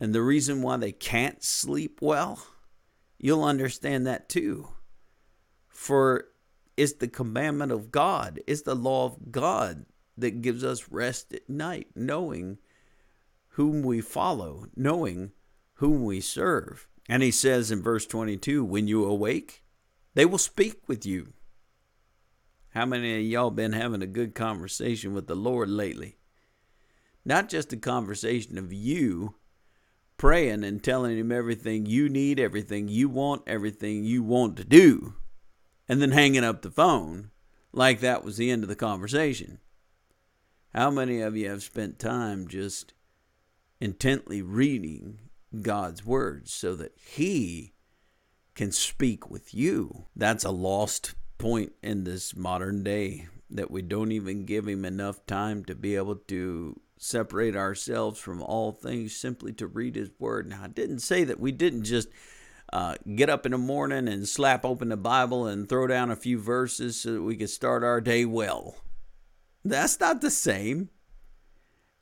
And 0.00 0.12
the 0.12 0.20
reason 0.20 0.62
why 0.62 0.78
they 0.78 0.90
can't 0.90 1.44
sleep 1.44 2.02
well, 2.02 2.44
you'll 3.16 3.44
understand 3.44 4.04
that 4.04 4.28
too. 4.28 4.70
For 5.68 6.24
it's 6.76 6.94
the 6.94 7.06
commandment 7.06 7.70
of 7.70 7.92
God, 7.92 8.40
it's 8.48 8.62
the 8.62 8.74
law 8.74 9.04
of 9.04 9.30
God 9.30 9.86
that 10.18 10.42
gives 10.42 10.64
us 10.64 10.88
rest 10.90 11.32
at 11.32 11.48
night, 11.48 11.86
knowing 11.94 12.58
whom 13.50 13.82
we 13.82 14.00
follow, 14.00 14.66
knowing 14.74 15.30
whom 15.74 16.04
we 16.04 16.20
serve. 16.20 16.88
And 17.08 17.22
he 17.22 17.30
says 17.30 17.70
in 17.70 17.82
verse 17.82 18.06
22 18.06 18.64
When 18.64 18.88
you 18.88 19.04
awake, 19.04 19.62
they 20.14 20.24
will 20.24 20.38
speak 20.38 20.88
with 20.88 21.04
you. 21.04 21.32
How 22.70 22.86
many 22.86 23.16
of 23.16 23.22
y'all 23.22 23.50
been 23.50 23.72
having 23.72 24.02
a 24.02 24.06
good 24.06 24.34
conversation 24.34 25.14
with 25.14 25.26
the 25.26 25.36
Lord 25.36 25.68
lately? 25.68 26.16
Not 27.24 27.48
just 27.48 27.72
a 27.72 27.76
conversation 27.76 28.58
of 28.58 28.72
you 28.72 29.36
praying 30.16 30.64
and 30.64 30.82
telling 30.82 31.18
him 31.18 31.32
everything 31.32 31.86
you 31.86 32.08
need, 32.08 32.38
everything 32.38 32.88
you 32.88 33.08
want, 33.08 33.42
everything 33.46 34.04
you 34.04 34.22
want 34.22 34.56
to 34.56 34.64
do, 34.64 35.14
and 35.88 36.00
then 36.00 36.12
hanging 36.12 36.44
up 36.44 36.62
the 36.62 36.70
phone 36.70 37.30
like 37.72 38.00
that 38.00 38.24
was 38.24 38.36
the 38.36 38.50
end 38.50 38.62
of 38.62 38.68
the 38.68 38.76
conversation. 38.76 39.58
How 40.74 40.90
many 40.90 41.20
of 41.20 41.36
you 41.36 41.48
have 41.48 41.62
spent 41.62 41.98
time 41.98 42.48
just 42.48 42.94
intently 43.80 44.42
reading 44.42 45.18
God's 45.62 46.04
words 46.04 46.52
so 46.52 46.74
that 46.76 46.92
He 46.96 47.74
can 48.54 48.72
speak 48.72 49.30
with 49.30 49.54
you. 49.54 50.06
That's 50.14 50.44
a 50.44 50.50
lost 50.50 51.14
point 51.38 51.72
in 51.82 52.04
this 52.04 52.36
modern 52.36 52.82
day 52.82 53.28
that 53.50 53.70
we 53.70 53.82
don't 53.82 54.12
even 54.12 54.44
give 54.44 54.66
Him 54.66 54.84
enough 54.84 55.24
time 55.26 55.64
to 55.66 55.74
be 55.74 55.96
able 55.96 56.16
to 56.16 56.80
separate 56.98 57.56
ourselves 57.56 58.18
from 58.18 58.42
all 58.42 58.72
things 58.72 59.14
simply 59.16 59.52
to 59.54 59.66
read 59.66 59.96
His 59.96 60.10
Word. 60.18 60.48
Now, 60.48 60.62
I 60.64 60.68
didn't 60.68 61.00
say 61.00 61.24
that 61.24 61.40
we 61.40 61.52
didn't 61.52 61.84
just. 61.84 62.08
Uh, 62.72 62.94
get 63.14 63.28
up 63.30 63.46
in 63.46 63.52
the 63.52 63.58
morning 63.58 64.08
and 64.08 64.26
slap 64.26 64.64
open 64.64 64.88
the 64.88 64.96
Bible 64.96 65.46
and 65.46 65.68
throw 65.68 65.86
down 65.86 66.10
a 66.10 66.16
few 66.16 66.40
verses 66.40 67.00
so 67.00 67.12
that 67.12 67.22
we 67.22 67.36
could 67.36 67.50
start 67.50 67.84
our 67.84 68.00
day 68.00 68.24
well. 68.24 68.74
That's 69.64 70.00
not 70.00 70.22
the 70.22 70.30
same 70.30 70.88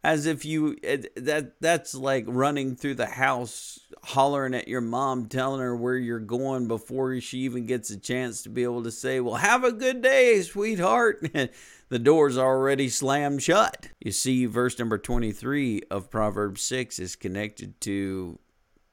as 0.04 0.26
if 0.26 0.44
you 0.44 0.76
that 1.16 1.52
that's 1.60 1.94
like 1.94 2.24
running 2.26 2.74
through 2.74 2.96
the 2.96 3.06
house 3.06 3.78
hollering 4.02 4.54
at 4.54 4.66
your 4.66 4.80
mom 4.80 5.26
telling 5.26 5.60
her 5.60 5.76
where 5.76 5.96
you're 5.96 6.18
going 6.18 6.66
before 6.66 7.20
she 7.20 7.38
even 7.38 7.66
gets 7.66 7.90
a 7.90 7.98
chance 7.98 8.42
to 8.42 8.48
be 8.48 8.64
able 8.64 8.82
to 8.82 8.90
say 8.90 9.20
well 9.20 9.36
have 9.36 9.64
a 9.64 9.72
good 9.72 10.02
day 10.02 10.40
sweetheart. 10.42 11.26
The 11.88 11.98
door's 11.98 12.38
already 12.38 12.88
slammed 12.88 13.42
shut. 13.42 13.90
You 14.00 14.12
see 14.12 14.46
verse 14.46 14.78
number 14.78 14.96
23 14.96 15.82
of 15.90 16.08
proverbs 16.08 16.62
6 16.62 16.98
is 16.98 17.16
connected 17.16 17.78
to 17.82 18.38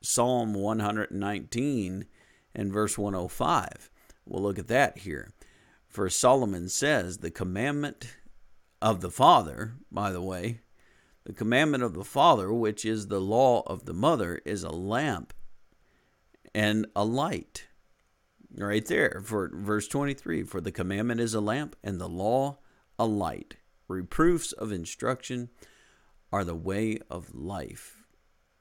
psalm 0.02 0.54
119 0.54 2.06
and 2.54 2.74
verse 2.74 2.98
105 2.98 3.90
we'll 4.26 4.44
look 4.44 4.60
at 4.60 4.68
that 4.68 4.98
here. 4.98 5.32
For 5.88 6.10
solomon 6.10 6.68
says 6.68 7.20
the 7.20 7.32
commandment 7.32 8.18
of 8.82 9.00
the 9.00 9.10
father 9.10 9.76
by 9.90 10.12
the 10.12 10.22
way 10.22 10.60
the 11.26 11.34
commandment 11.34 11.84
of 11.84 11.94
the 11.94 12.04
father, 12.04 12.52
which 12.54 12.86
is 12.86 13.08
the 13.08 13.20
law 13.20 13.64
of 13.68 13.86
the 13.86 13.94
mother, 13.94 14.42
is 14.46 14.64
a 14.64 14.72
lamp 14.72 15.34
and 16.54 16.88
a 16.96 17.06
light. 17.06 17.66
Right 18.56 18.86
there 18.86 19.22
for 19.24 19.52
verse 19.54 19.88
23 19.88 20.44
For 20.44 20.60
the 20.60 20.72
commandment 20.72 21.22
is 21.22 21.34
a 21.34 21.42
lamp 21.42 21.76
and 21.84 22.00
the 22.00 22.10
law 22.10 22.58
a 22.98 23.06
light. 23.06 23.56
Reproofs 23.88 24.52
of 24.52 24.72
instruction 24.72 25.50
are 26.32 26.44
the 26.44 26.56
way 26.56 27.00
of 27.10 27.34
life. 27.34 27.96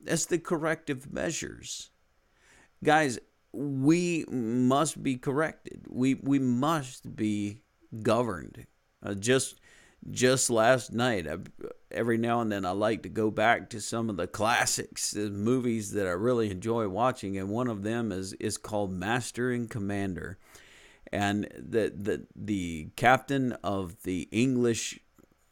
as 0.06 0.26
the 0.26 0.38
corrective 0.38 1.12
measures. 1.12 1.90
Guys, 2.84 3.18
we 3.52 4.24
must 4.30 5.02
be 5.02 5.16
corrected. 5.16 5.86
We 5.88 6.14
we 6.14 6.38
must 6.38 7.16
be 7.16 7.62
governed. 8.02 8.66
Uh, 9.02 9.14
just 9.14 9.60
just 10.10 10.50
last 10.50 10.92
night, 10.92 11.26
I, 11.28 11.38
every 11.90 12.18
now 12.18 12.40
and 12.40 12.50
then 12.50 12.64
I 12.64 12.70
like 12.70 13.02
to 13.02 13.08
go 13.08 13.30
back 13.30 13.70
to 13.70 13.80
some 13.80 14.08
of 14.10 14.16
the 14.16 14.26
classics, 14.26 15.10
the 15.10 15.30
movies 15.30 15.92
that 15.92 16.06
I 16.06 16.10
really 16.10 16.50
enjoy 16.50 16.88
watching, 16.88 17.36
and 17.36 17.48
one 17.48 17.68
of 17.68 17.82
them 17.82 18.12
is 18.12 18.32
is 18.34 18.56
called 18.56 18.92
Master 18.92 19.50
and 19.50 19.68
Commander, 19.68 20.38
and 21.12 21.48
the 21.56 21.92
the 21.94 22.26
the 22.34 22.88
captain 22.96 23.52
of 23.64 24.02
the 24.02 24.28
English 24.30 25.00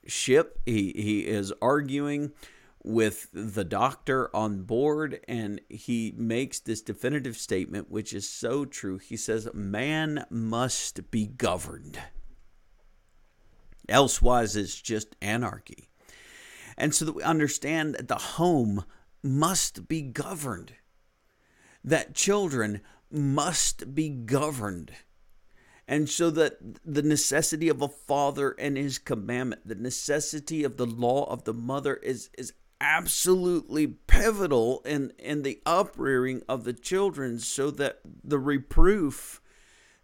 ship 0.06 0.60
he 0.64 0.92
he 0.96 1.26
is 1.26 1.52
arguing 1.60 2.32
with 2.84 3.28
the 3.32 3.64
doctor 3.64 4.34
on 4.34 4.62
board 4.62 5.18
and 5.26 5.60
he 5.68 6.14
makes 6.16 6.60
this 6.60 6.80
definitive 6.80 7.36
statement 7.36 7.90
which 7.90 8.12
is 8.12 8.28
so 8.28 8.64
true. 8.64 8.98
He 8.98 9.16
says 9.16 9.48
man 9.52 10.24
must 10.30 11.10
be 11.10 11.26
governed 11.26 11.98
elsewise 13.88 14.56
it's 14.56 14.80
just 14.80 15.16
anarchy. 15.20 15.88
And 16.76 16.94
so 16.94 17.04
that 17.04 17.14
we 17.14 17.22
understand 17.22 17.94
that 17.94 18.08
the 18.08 18.16
home 18.16 18.84
must 19.22 19.88
be 19.88 20.02
governed 20.02 20.74
that 21.86 22.14
children 22.14 22.80
must 23.10 23.94
be 23.94 24.08
governed. 24.10 24.92
And 25.88 26.10
so 26.10 26.30
that 26.30 26.58
the 26.84 27.02
necessity 27.02 27.68
of 27.68 27.80
a 27.80 27.88
father 27.88 28.56
and 28.58 28.76
his 28.76 28.98
commandment 28.98 29.62
the 29.64 29.76
necessity 29.76 30.64
of 30.64 30.76
the 30.76 30.86
law 30.86 31.30
of 31.30 31.44
the 31.44 31.54
mother 31.54 31.94
is 31.94 32.28
is 32.36 32.52
absolutely 32.78 33.86
pivotal 33.86 34.82
in, 34.84 35.10
in 35.18 35.42
the 35.42 35.62
uprearing 35.64 36.42
of 36.46 36.64
the 36.64 36.74
children 36.74 37.38
so 37.38 37.70
that 37.70 38.00
the 38.22 38.38
reproof 38.38 39.40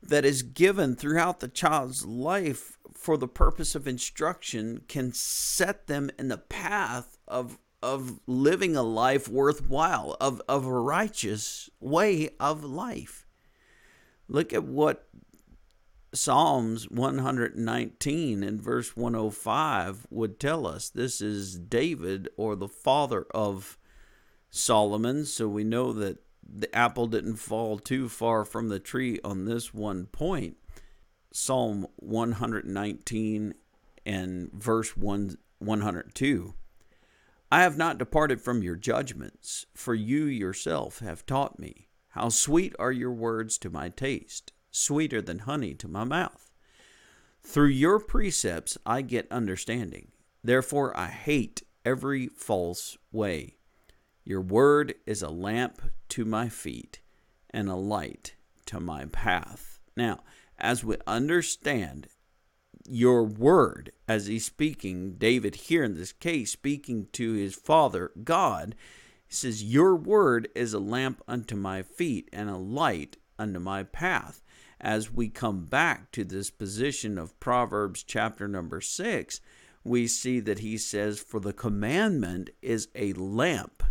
that 0.00 0.24
is 0.24 0.42
given 0.42 0.96
throughout 0.96 1.40
the 1.40 1.48
child's 1.48 2.06
life 2.06 2.78
for 3.02 3.16
the 3.16 3.28
purpose 3.28 3.74
of 3.74 3.88
instruction 3.88 4.82
can 4.88 5.12
set 5.12 5.86
them 5.86 6.10
in 6.18 6.28
the 6.28 6.38
path 6.38 7.18
of 7.26 7.58
of 7.82 8.20
living 8.28 8.76
a 8.76 8.82
life 8.82 9.26
worthwhile 9.26 10.16
of, 10.20 10.40
of 10.48 10.64
a 10.64 10.72
righteous 10.72 11.68
way 11.80 12.30
of 12.38 12.62
life 12.62 13.26
look 14.28 14.52
at 14.52 14.62
what 14.62 15.08
Psalms 16.14 16.90
119 16.90 18.42
and 18.42 18.60
verse 18.60 18.94
105 18.94 20.06
would 20.10 20.38
tell 20.38 20.66
us. 20.66 20.90
This 20.90 21.22
is 21.22 21.58
David 21.58 22.28
or 22.36 22.54
the 22.54 22.68
father 22.68 23.26
of 23.34 23.78
Solomon, 24.50 25.24
so 25.24 25.48
we 25.48 25.64
know 25.64 25.92
that 25.94 26.18
the 26.46 26.74
apple 26.76 27.06
didn't 27.06 27.36
fall 27.36 27.78
too 27.78 28.10
far 28.10 28.44
from 28.44 28.68
the 28.68 28.78
tree 28.78 29.20
on 29.24 29.46
this 29.46 29.72
one 29.72 30.04
point. 30.04 30.56
Psalm 31.32 31.86
119 31.96 33.54
and 34.04 34.52
verse 34.52 34.96
1, 34.96 35.36
102. 35.58 36.54
I 37.50 37.62
have 37.62 37.76
not 37.76 37.98
departed 37.98 38.40
from 38.40 38.62
your 38.62 38.76
judgments, 38.76 39.66
for 39.74 39.94
you 39.94 40.24
yourself 40.24 41.00
have 41.00 41.26
taught 41.26 41.58
me. 41.58 41.88
How 42.10 42.28
sweet 42.28 42.74
are 42.78 42.92
your 42.92 43.12
words 43.12 43.58
to 43.58 43.70
my 43.70 43.88
taste 43.88 44.52
sweeter 44.72 45.20
than 45.22 45.40
honey 45.40 45.74
to 45.74 45.86
my 45.86 46.04
mouth. 46.04 46.50
Through 47.42 47.68
your 47.68 48.00
precepts 48.00 48.78
I 48.84 49.02
get 49.02 49.30
understanding. 49.30 50.12
Therefore 50.42 50.96
I 50.96 51.08
hate 51.08 51.62
every 51.84 52.28
false 52.28 52.96
way. 53.12 53.56
Your 54.24 54.40
word 54.40 54.94
is 55.06 55.22
a 55.22 55.28
lamp 55.28 55.82
to 56.10 56.24
my 56.24 56.48
feet 56.48 57.00
and 57.50 57.68
a 57.68 57.76
light 57.76 58.34
to 58.66 58.80
my 58.80 59.04
path. 59.06 59.78
Now, 59.96 60.20
as 60.62 60.82
we 60.82 60.96
understand 61.06 62.06
your 62.88 63.24
word, 63.24 63.92
as 64.08 64.26
he's 64.26 64.46
speaking, 64.46 65.16
David 65.18 65.54
here 65.56 65.84
in 65.84 65.94
this 65.94 66.12
case, 66.12 66.52
speaking 66.52 67.08
to 67.12 67.34
his 67.34 67.54
father, 67.54 68.12
God, 68.24 68.74
he 69.26 69.34
says, 69.34 69.62
Your 69.62 69.94
word 69.94 70.48
is 70.54 70.72
a 70.72 70.78
lamp 70.78 71.22
unto 71.28 71.56
my 71.56 71.82
feet 71.82 72.30
and 72.32 72.48
a 72.48 72.56
light 72.56 73.18
unto 73.38 73.58
my 73.58 73.82
path 73.82 74.42
as 74.82 75.12
we 75.12 75.28
come 75.28 75.64
back 75.64 76.10
to 76.10 76.24
this 76.24 76.50
position 76.50 77.16
of 77.16 77.38
Proverbs 77.38 78.02
chapter 78.02 78.48
number 78.48 78.80
six, 78.80 79.40
we 79.84 80.08
see 80.08 80.40
that 80.40 80.58
he 80.58 80.76
says, 80.76 81.20
For 81.20 81.38
the 81.38 81.52
commandment 81.52 82.50
is 82.60 82.88
a 82.94 83.12
lamp. 83.12 83.82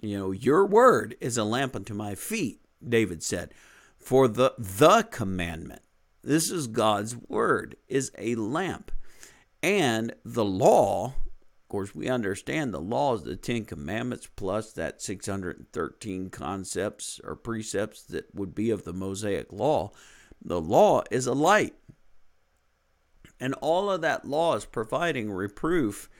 You 0.00 0.16
know, 0.16 0.30
your 0.30 0.64
word 0.64 1.16
is 1.20 1.36
a 1.36 1.44
lamp 1.44 1.74
unto 1.74 1.92
my 1.92 2.14
feet, 2.14 2.60
David 2.86 3.22
said. 3.22 3.52
For 4.00 4.26
the 4.26 4.54
the 4.58 5.02
commandment, 5.02 5.82
this 6.22 6.50
is 6.50 6.66
God's 6.66 7.16
word, 7.16 7.76
is 7.86 8.10
a 8.18 8.34
lamp. 8.34 8.90
And 9.62 10.14
the 10.24 10.44
law 10.44 11.14
of 11.70 11.72
course, 11.72 11.94
we 11.94 12.08
understand 12.08 12.74
the 12.74 12.80
law 12.80 13.14
is 13.14 13.22
the 13.22 13.36
Ten 13.36 13.64
Commandments 13.64 14.26
plus 14.34 14.72
that 14.72 15.00
613 15.00 16.28
concepts 16.28 17.20
or 17.22 17.36
precepts 17.36 18.02
that 18.06 18.34
would 18.34 18.56
be 18.56 18.70
of 18.70 18.82
the 18.82 18.92
Mosaic 18.92 19.52
law. 19.52 19.92
The 20.44 20.60
law 20.60 21.04
is 21.12 21.28
a 21.28 21.32
light. 21.32 21.76
And 23.38 23.54
all 23.60 23.88
of 23.88 24.00
that 24.00 24.24
law 24.24 24.56
is 24.56 24.64
providing 24.64 25.30
reproof 25.30 26.10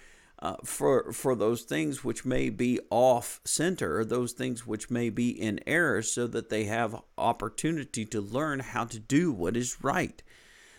uh, 0.42 0.56
for, 0.64 1.12
for 1.12 1.34
those 1.34 1.62
things 1.62 2.02
which 2.02 2.24
may 2.24 2.48
be 2.48 2.80
off 2.90 3.40
center, 3.44 4.04
those 4.04 4.32
things 4.32 4.66
which 4.66 4.90
may 4.90 5.10
be 5.10 5.30
in 5.30 5.60
error, 5.66 6.02
so 6.02 6.26
that 6.26 6.48
they 6.48 6.64
have 6.64 7.02
opportunity 7.18 8.04
to 8.06 8.20
learn 8.20 8.60
how 8.60 8.84
to 8.84 8.98
do 8.98 9.32
what 9.32 9.56
is 9.56 9.82
right. 9.82 10.22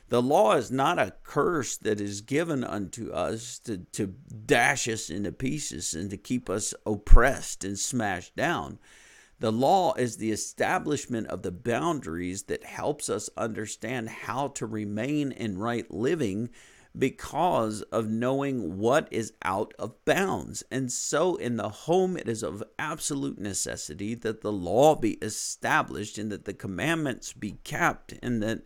The 0.09 0.21
law 0.21 0.55
is 0.57 0.69
not 0.71 0.99
a 0.99 1.13
curse 1.23 1.77
that 1.77 2.01
is 2.01 2.19
given 2.19 2.65
unto 2.65 3.11
us 3.11 3.59
to, 3.59 3.77
to 3.93 4.07
dash 4.45 4.89
us 4.89 5.09
into 5.09 5.31
pieces 5.31 5.93
and 5.93 6.09
to 6.09 6.17
keep 6.17 6.49
us 6.49 6.73
oppressed 6.85 7.63
and 7.63 7.79
smashed 7.79 8.35
down. 8.35 8.77
The 9.39 9.51
law 9.51 9.93
is 9.93 10.17
the 10.17 10.31
establishment 10.31 11.27
of 11.27 11.43
the 11.43 11.51
boundaries 11.51 12.43
that 12.43 12.63
helps 12.63 13.09
us 13.09 13.29
understand 13.37 14.09
how 14.09 14.49
to 14.49 14.65
remain 14.65 15.31
in 15.31 15.57
right 15.57 15.89
living 15.89 16.49
because 16.97 17.81
of 17.83 18.09
knowing 18.09 18.77
what 18.77 19.07
is 19.11 19.33
out 19.43 19.73
of 19.79 20.03
bounds. 20.05 20.63
And 20.69 20.91
so 20.91 21.35
in 21.35 21.55
the 21.55 21.69
home, 21.69 22.17
it 22.17 22.27
is 22.27 22.43
of 22.43 22.63
absolute 22.77 23.39
necessity 23.39 24.13
that 24.15 24.41
the 24.41 24.51
law 24.51 24.95
be 24.95 25.13
established 25.21 26.17
and 26.17 26.31
that 26.31 26.45
the 26.45 26.53
commandments 26.53 27.33
be 27.33 27.57
kept 27.63 28.13
and 28.21 28.43
that 28.43 28.63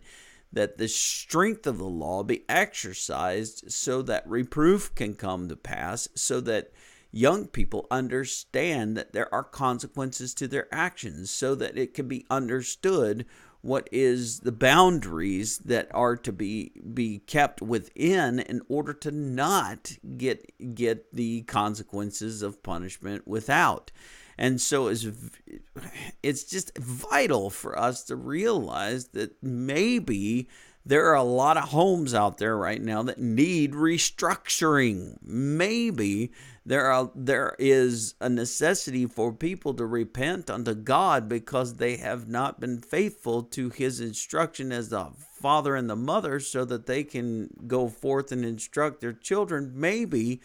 that 0.52 0.78
the 0.78 0.88
strength 0.88 1.66
of 1.66 1.76
the 1.78 1.84
law 1.84 2.22
be 2.22 2.44
exercised 2.48 3.70
so 3.70 4.00
that 4.00 4.26
reproof 4.26 4.94
can 4.94 5.14
come 5.14 5.48
to 5.48 5.56
pass, 5.56 6.08
so 6.14 6.40
that 6.40 6.72
young 7.10 7.46
people 7.46 7.86
understand 7.90 8.96
that 8.96 9.12
there 9.12 9.32
are 9.34 9.42
consequences 9.42 10.32
to 10.32 10.48
their 10.48 10.66
actions, 10.72 11.30
so 11.30 11.54
that 11.54 11.76
it 11.76 11.92
can 11.92 12.08
be 12.08 12.24
understood 12.30 13.26
what 13.66 13.88
is 13.90 14.40
the 14.40 14.52
boundaries 14.52 15.58
that 15.58 15.88
are 15.92 16.16
to 16.16 16.32
be 16.32 16.72
be 16.94 17.18
kept 17.18 17.60
within 17.60 18.38
in 18.38 18.62
order 18.68 18.92
to 18.92 19.10
not 19.10 19.92
get 20.16 20.52
get 20.74 21.12
the 21.12 21.42
consequences 21.42 22.42
of 22.42 22.62
punishment 22.62 23.26
without. 23.26 23.90
And 24.38 24.60
so 24.60 24.88
it's, 24.88 25.06
it's 26.22 26.44
just 26.44 26.76
vital 26.78 27.50
for 27.50 27.78
us 27.78 28.04
to 28.04 28.16
realize 28.16 29.08
that 29.08 29.42
maybe 29.42 30.48
there 30.86 31.06
are 31.06 31.16
a 31.16 31.22
lot 31.24 31.56
of 31.56 31.70
homes 31.70 32.14
out 32.14 32.38
there 32.38 32.56
right 32.56 32.80
now 32.80 33.02
that 33.02 33.20
need 33.20 33.72
restructuring. 33.72 35.16
Maybe 35.20 36.30
there 36.64 36.86
are 36.86 37.10
there 37.12 37.56
is 37.58 38.14
a 38.20 38.28
necessity 38.28 39.04
for 39.04 39.32
people 39.32 39.74
to 39.74 39.84
repent 39.84 40.48
unto 40.48 40.74
God 40.74 41.28
because 41.28 41.74
they 41.74 41.96
have 41.96 42.28
not 42.28 42.60
been 42.60 42.78
faithful 42.78 43.42
to 43.42 43.70
his 43.70 44.00
instruction 44.00 44.70
as 44.70 44.90
the 44.90 45.10
father 45.18 45.74
and 45.74 45.90
the 45.90 45.96
mother 45.96 46.38
so 46.38 46.64
that 46.64 46.86
they 46.86 47.02
can 47.02 47.50
go 47.66 47.88
forth 47.88 48.30
and 48.30 48.44
instruct 48.44 49.00
their 49.00 49.12
children. 49.12 49.72
Maybe 49.74 50.40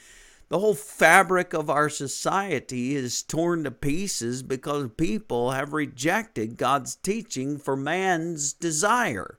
the 0.49 0.57
whole 0.57 0.73
fabric 0.73 1.53
of 1.53 1.69
our 1.69 1.87
society 1.87 2.95
is 2.95 3.21
torn 3.21 3.63
to 3.65 3.71
pieces 3.71 4.41
because 4.41 4.89
people 4.97 5.51
have 5.51 5.71
rejected 5.71 6.57
God's 6.57 6.95
teaching 6.95 7.59
for 7.59 7.77
man's 7.77 8.53
desire. 8.53 9.37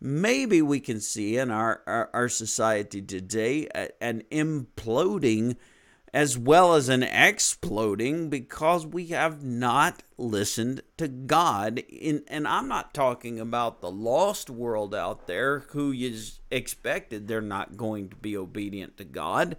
Maybe 0.00 0.60
we 0.60 0.80
can 0.80 1.00
see 1.00 1.38
in 1.38 1.50
our, 1.50 1.82
our, 1.86 2.10
our 2.12 2.28
society 2.28 3.00
today 3.00 3.68
an 4.00 4.22
imploding 4.30 5.56
as 6.16 6.38
well 6.38 6.74
as 6.74 6.88
an 6.88 7.02
exploding 7.02 8.30
because 8.30 8.86
we 8.86 9.08
have 9.08 9.44
not 9.44 10.02
listened 10.16 10.82
to 10.96 11.08
God. 11.08 11.78
In, 11.90 12.24
and 12.28 12.48
I'm 12.48 12.68
not 12.68 12.94
talking 12.94 13.38
about 13.38 13.80
the 13.80 13.90
lost 13.90 14.48
world 14.48 14.94
out 14.94 15.26
there 15.26 15.60
who 15.70 15.92
is 15.92 16.40
expected 16.50 17.28
they're 17.28 17.42
not 17.42 17.76
going 17.76 18.08
to 18.08 18.16
be 18.16 18.36
obedient 18.36 18.96
to 18.96 19.04
God. 19.04 19.56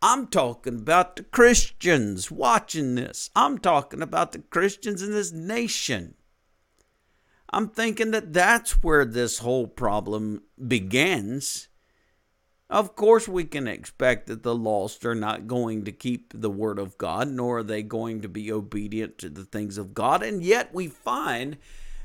I'm 0.00 0.28
talking 0.28 0.76
about 0.76 1.16
the 1.16 1.24
Christians 1.24 2.30
watching 2.30 2.94
this. 2.94 3.28
I'm 3.36 3.58
talking 3.58 4.00
about 4.00 4.32
the 4.32 4.38
Christians 4.38 5.02
in 5.02 5.12
this 5.12 5.32
nation. 5.32 6.14
I'm 7.50 7.68
thinking 7.68 8.12
that 8.12 8.32
that's 8.32 8.82
where 8.82 9.04
this 9.04 9.38
whole 9.38 9.66
problem 9.66 10.42
begins. 10.66 11.68
Of 12.68 12.94
course, 12.94 13.26
we 13.26 13.44
can 13.44 13.66
expect 13.66 14.28
that 14.28 14.44
the 14.44 14.54
lost 14.54 15.04
are 15.04 15.16
not 15.16 15.48
going 15.48 15.84
to 15.84 15.92
keep 15.92 16.32
the 16.32 16.50
word 16.50 16.78
of 16.78 16.96
God, 16.96 17.28
nor 17.28 17.58
are 17.58 17.62
they 17.64 17.82
going 17.82 18.22
to 18.22 18.28
be 18.28 18.52
obedient 18.52 19.18
to 19.18 19.28
the 19.28 19.44
things 19.44 19.76
of 19.76 19.92
God. 19.92 20.22
And 20.22 20.40
yet, 20.40 20.72
we 20.72 20.86
find 20.86 21.56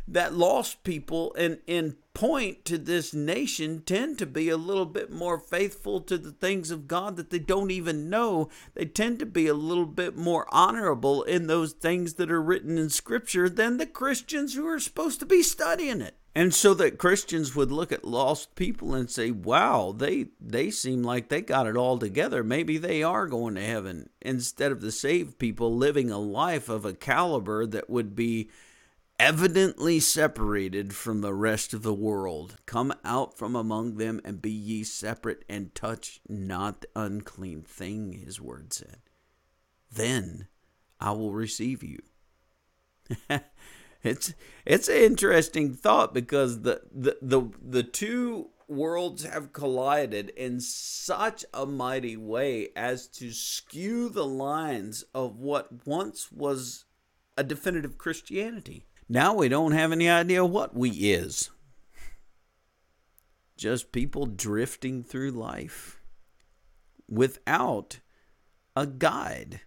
that 0.07 0.33
lost 0.33 0.83
people 0.83 1.33
in, 1.33 1.59
in 1.67 1.97
point 2.15 2.65
to 2.65 2.79
this 2.79 3.13
nation 3.13 3.83
tend 3.85 4.17
to 4.17 4.25
be 4.25 4.49
a 4.49 4.57
little 4.57 4.85
bit 4.85 5.11
more 5.11 5.37
faithful 5.37 6.01
to 6.01 6.17
the 6.17 6.31
things 6.31 6.71
of 6.71 6.87
God 6.87 7.17
that 7.17 7.29
they 7.29 7.37
don't 7.37 7.69
even 7.69 8.09
know. 8.09 8.49
They 8.73 8.85
tend 8.85 9.19
to 9.19 9.25
be 9.27 9.45
a 9.45 9.53
little 9.53 9.85
bit 9.85 10.15
more 10.15 10.47
honorable 10.49 11.21
in 11.23 11.45
those 11.45 11.73
things 11.73 12.15
that 12.15 12.31
are 12.31 12.41
written 12.41 12.79
in 12.79 12.89
Scripture 12.89 13.49
than 13.49 13.77
the 13.77 13.85
Christians 13.85 14.55
who 14.55 14.65
are 14.65 14.79
supposed 14.79 15.19
to 15.19 15.25
be 15.27 15.43
studying 15.43 16.01
it. 16.01 16.15
And 16.33 16.53
so 16.53 16.73
that 16.73 16.97
Christians 16.97 17.55
would 17.55 17.71
look 17.71 17.91
at 17.91 18.03
lost 18.03 18.55
people 18.55 18.93
and 18.93 19.09
say, 19.09 19.31
"Wow, 19.31 19.93
they 19.97 20.27
they 20.41 20.69
seem 20.69 21.01
like 21.03 21.29
they 21.29 21.41
got 21.41 21.67
it 21.67 21.77
all 21.77 21.97
together. 21.97 22.43
Maybe 22.43 22.77
they 22.77 23.03
are 23.03 23.27
going 23.27 23.55
to 23.55 23.61
heaven." 23.61 24.09
Instead 24.21 24.73
of 24.73 24.81
the 24.81 24.91
saved 24.91 25.37
people 25.37 25.75
living 25.75 26.11
a 26.11 26.19
life 26.19 26.67
of 26.67 26.83
a 26.83 26.93
caliber 26.93 27.65
that 27.67 27.89
would 27.89 28.15
be 28.15 28.49
evidently 29.19 29.99
separated 29.99 30.93
from 30.93 31.21
the 31.21 31.33
rest 31.33 31.73
of 31.73 31.83
the 31.83 31.93
world. 31.93 32.57
Come 32.65 32.93
out 33.03 33.37
from 33.37 33.55
among 33.55 33.97
them 33.97 34.21
and 34.23 34.41
be 34.41 34.51
ye 34.51 34.83
separate 34.83 35.43
and 35.49 35.73
touch 35.73 36.19
not 36.27 36.81
the 36.81 36.87
unclean 36.95 37.63
thing, 37.63 38.13
his 38.13 38.41
word 38.41 38.73
said. 38.73 38.99
Then 39.91 40.47
I 40.99 41.11
will 41.11 41.31
receive 41.31 41.83
you. 41.83 41.99
it's 44.03 44.33
it's 44.65 44.87
an 44.87 44.95
interesting 44.95 45.73
thought 45.73 46.13
because 46.13 46.61
the, 46.61 46.81
the 46.91 47.17
the 47.21 47.49
the 47.61 47.83
two 47.83 48.49
worlds 48.67 49.23
have 49.23 49.53
collided 49.53 50.29
in 50.31 50.59
such 50.59 51.45
a 51.53 51.65
mighty 51.65 52.17
way 52.17 52.69
as 52.75 53.07
to 53.07 53.31
skew 53.31 54.09
the 54.09 54.25
lines 54.25 55.03
of 55.13 55.37
what 55.37 55.85
once 55.85 56.31
was 56.31 56.85
a 57.37 57.43
definitive 57.43 57.97
Christianity. 57.97 58.87
Now 59.07 59.35
we 59.35 59.49
don't 59.49 59.73
have 59.73 59.91
any 59.91 60.09
idea 60.09 60.43
what 60.43 60.75
we 60.75 60.89
is. 60.89 61.51
Just 63.57 63.91
people 63.91 64.25
drifting 64.25 65.03
through 65.03 65.31
life 65.31 66.01
without 67.07 67.99
a 68.75 68.87
guide. 68.87 69.61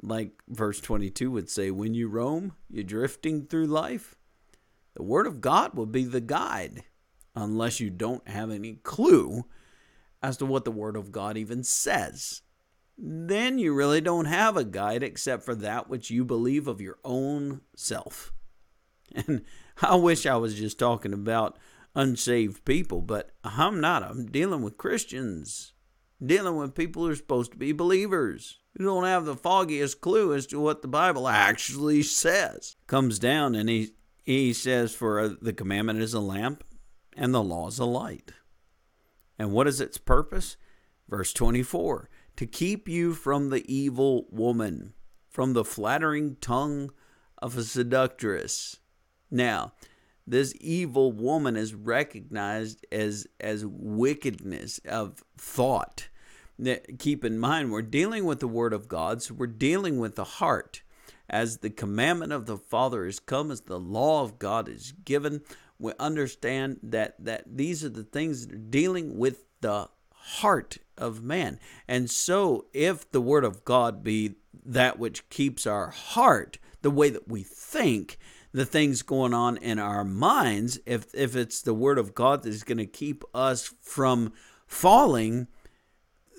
Like 0.00 0.32
verse 0.48 0.80
22 0.80 1.30
would 1.30 1.50
say, 1.50 1.70
when 1.70 1.94
you 1.94 2.08
roam, 2.08 2.54
you're 2.70 2.84
drifting 2.84 3.46
through 3.46 3.66
life. 3.66 4.16
The 4.94 5.02
Word 5.02 5.26
of 5.26 5.40
God 5.40 5.74
will 5.74 5.86
be 5.86 6.04
the 6.04 6.20
guide, 6.20 6.84
unless 7.34 7.80
you 7.80 7.90
don't 7.90 8.26
have 8.28 8.50
any 8.50 8.74
clue 8.74 9.44
as 10.22 10.36
to 10.36 10.46
what 10.46 10.64
the 10.64 10.70
Word 10.70 10.96
of 10.96 11.12
God 11.12 11.36
even 11.36 11.64
says. 11.64 12.42
Then 12.98 13.58
you 13.58 13.74
really 13.74 14.00
don't 14.00 14.26
have 14.26 14.56
a 14.56 14.64
guide 14.64 15.02
except 15.02 15.44
for 15.44 15.54
that 15.56 15.88
which 15.88 16.10
you 16.10 16.24
believe 16.24 16.68
of 16.68 16.80
your 16.80 16.98
own 17.04 17.62
self. 17.74 18.32
And 19.26 19.42
I 19.80 19.96
wish 19.96 20.26
I 20.26 20.36
was 20.36 20.54
just 20.54 20.78
talking 20.78 21.12
about 21.12 21.58
unsaved 21.94 22.64
people, 22.64 23.00
but 23.00 23.30
I'm 23.44 23.80
not. 23.80 24.02
I'm 24.02 24.26
dealing 24.26 24.62
with 24.62 24.78
Christians, 24.78 25.72
dealing 26.24 26.56
with 26.56 26.74
people 26.74 27.04
who 27.04 27.10
are 27.10 27.16
supposed 27.16 27.52
to 27.52 27.58
be 27.58 27.72
believers 27.72 28.58
who 28.76 28.84
don't 28.84 29.04
have 29.04 29.24
the 29.24 29.36
foggiest 29.36 30.00
clue 30.00 30.34
as 30.34 30.46
to 30.46 30.60
what 30.60 30.82
the 30.82 30.88
Bible 30.88 31.28
actually 31.28 32.02
says. 32.02 32.76
Comes 32.86 33.18
down 33.18 33.54
and 33.54 33.68
he 33.68 33.90
he 34.24 34.52
says, 34.52 34.94
"For 34.94 35.28
the 35.28 35.52
commandment 35.52 36.00
is 36.00 36.14
a 36.14 36.20
lamp, 36.20 36.64
and 37.16 37.34
the 37.34 37.42
law 37.42 37.68
is 37.68 37.78
a 37.78 37.84
light." 37.84 38.32
And 39.38 39.52
what 39.52 39.66
is 39.66 39.80
its 39.80 39.98
purpose? 39.98 40.56
Verse 41.08 41.32
24 41.32 42.08
to 42.36 42.46
keep 42.46 42.88
you 42.88 43.12
from 43.12 43.50
the 43.50 43.64
evil 43.72 44.26
woman, 44.30 44.94
from 45.28 45.52
the 45.52 45.64
flattering 45.64 46.36
tongue 46.40 46.90
of 47.38 47.58
a 47.58 47.62
seductress. 47.62 48.78
Now, 49.32 49.72
this 50.26 50.54
evil 50.60 51.10
woman 51.10 51.56
is 51.56 51.74
recognized 51.74 52.86
as 52.92 53.26
as 53.40 53.64
wickedness 53.66 54.78
of 54.86 55.24
thought. 55.36 56.08
Keep 56.98 57.24
in 57.24 57.38
mind, 57.38 57.72
we're 57.72 57.82
dealing 57.82 58.24
with 58.24 58.38
the 58.38 58.46
Word 58.46 58.72
of 58.72 58.86
God, 58.86 59.22
so 59.22 59.34
we're 59.34 59.46
dealing 59.46 59.98
with 59.98 60.14
the 60.14 60.24
heart. 60.24 60.82
As 61.28 61.58
the 61.58 61.70
commandment 61.70 62.30
of 62.30 62.44
the 62.44 62.58
Father 62.58 63.06
is 63.06 63.18
come, 63.18 63.50
as 63.50 63.62
the 63.62 63.80
law 63.80 64.22
of 64.22 64.38
God 64.38 64.68
is 64.68 64.92
given, 65.04 65.40
we 65.78 65.92
understand 65.98 66.78
that 66.82 67.16
that 67.18 67.44
these 67.56 67.82
are 67.82 67.88
the 67.88 68.04
things 68.04 68.46
that 68.46 68.54
are 68.54 68.58
dealing 68.58 69.18
with 69.18 69.44
the 69.62 69.88
heart 70.14 70.78
of 70.98 71.22
man. 71.22 71.58
And 71.88 72.10
so, 72.10 72.66
if 72.72 73.10
the 73.10 73.20
Word 73.20 73.44
of 73.44 73.64
God 73.64 74.04
be 74.04 74.34
that 74.64 74.98
which 74.98 75.28
keeps 75.30 75.66
our 75.66 75.88
heart, 75.88 76.58
the 76.82 76.90
way 76.90 77.10
that 77.10 77.28
we 77.28 77.42
think, 77.42 78.18
the 78.52 78.66
things 78.66 79.02
going 79.02 79.34
on 79.34 79.56
in 79.56 79.78
our 79.78 80.04
minds, 80.04 80.78
if 80.86 81.06
if 81.14 81.34
it's 81.34 81.62
the 81.62 81.74
word 81.74 81.98
of 81.98 82.14
God 82.14 82.42
that 82.42 82.50
is 82.50 82.64
going 82.64 82.78
to 82.78 82.86
keep 82.86 83.24
us 83.34 83.74
from 83.80 84.32
falling, 84.66 85.48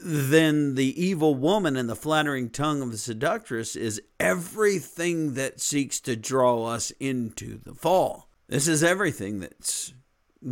then 0.03 0.75
the 0.75 1.01
evil 1.01 1.33
woman 1.35 1.75
and 1.75 1.89
the 1.89 1.95
flattering 1.95 2.49
tongue 2.49 2.81
of 2.81 2.91
the 2.91 2.97
seductress 2.97 3.75
is 3.75 4.01
everything 4.19 5.33
that 5.33 5.59
seeks 5.59 5.99
to 6.01 6.15
draw 6.15 6.65
us 6.65 6.91
into 6.99 7.59
the 7.63 7.73
fall. 7.73 8.29
This 8.47 8.67
is 8.67 8.83
everything 8.83 9.39
that's 9.39 9.93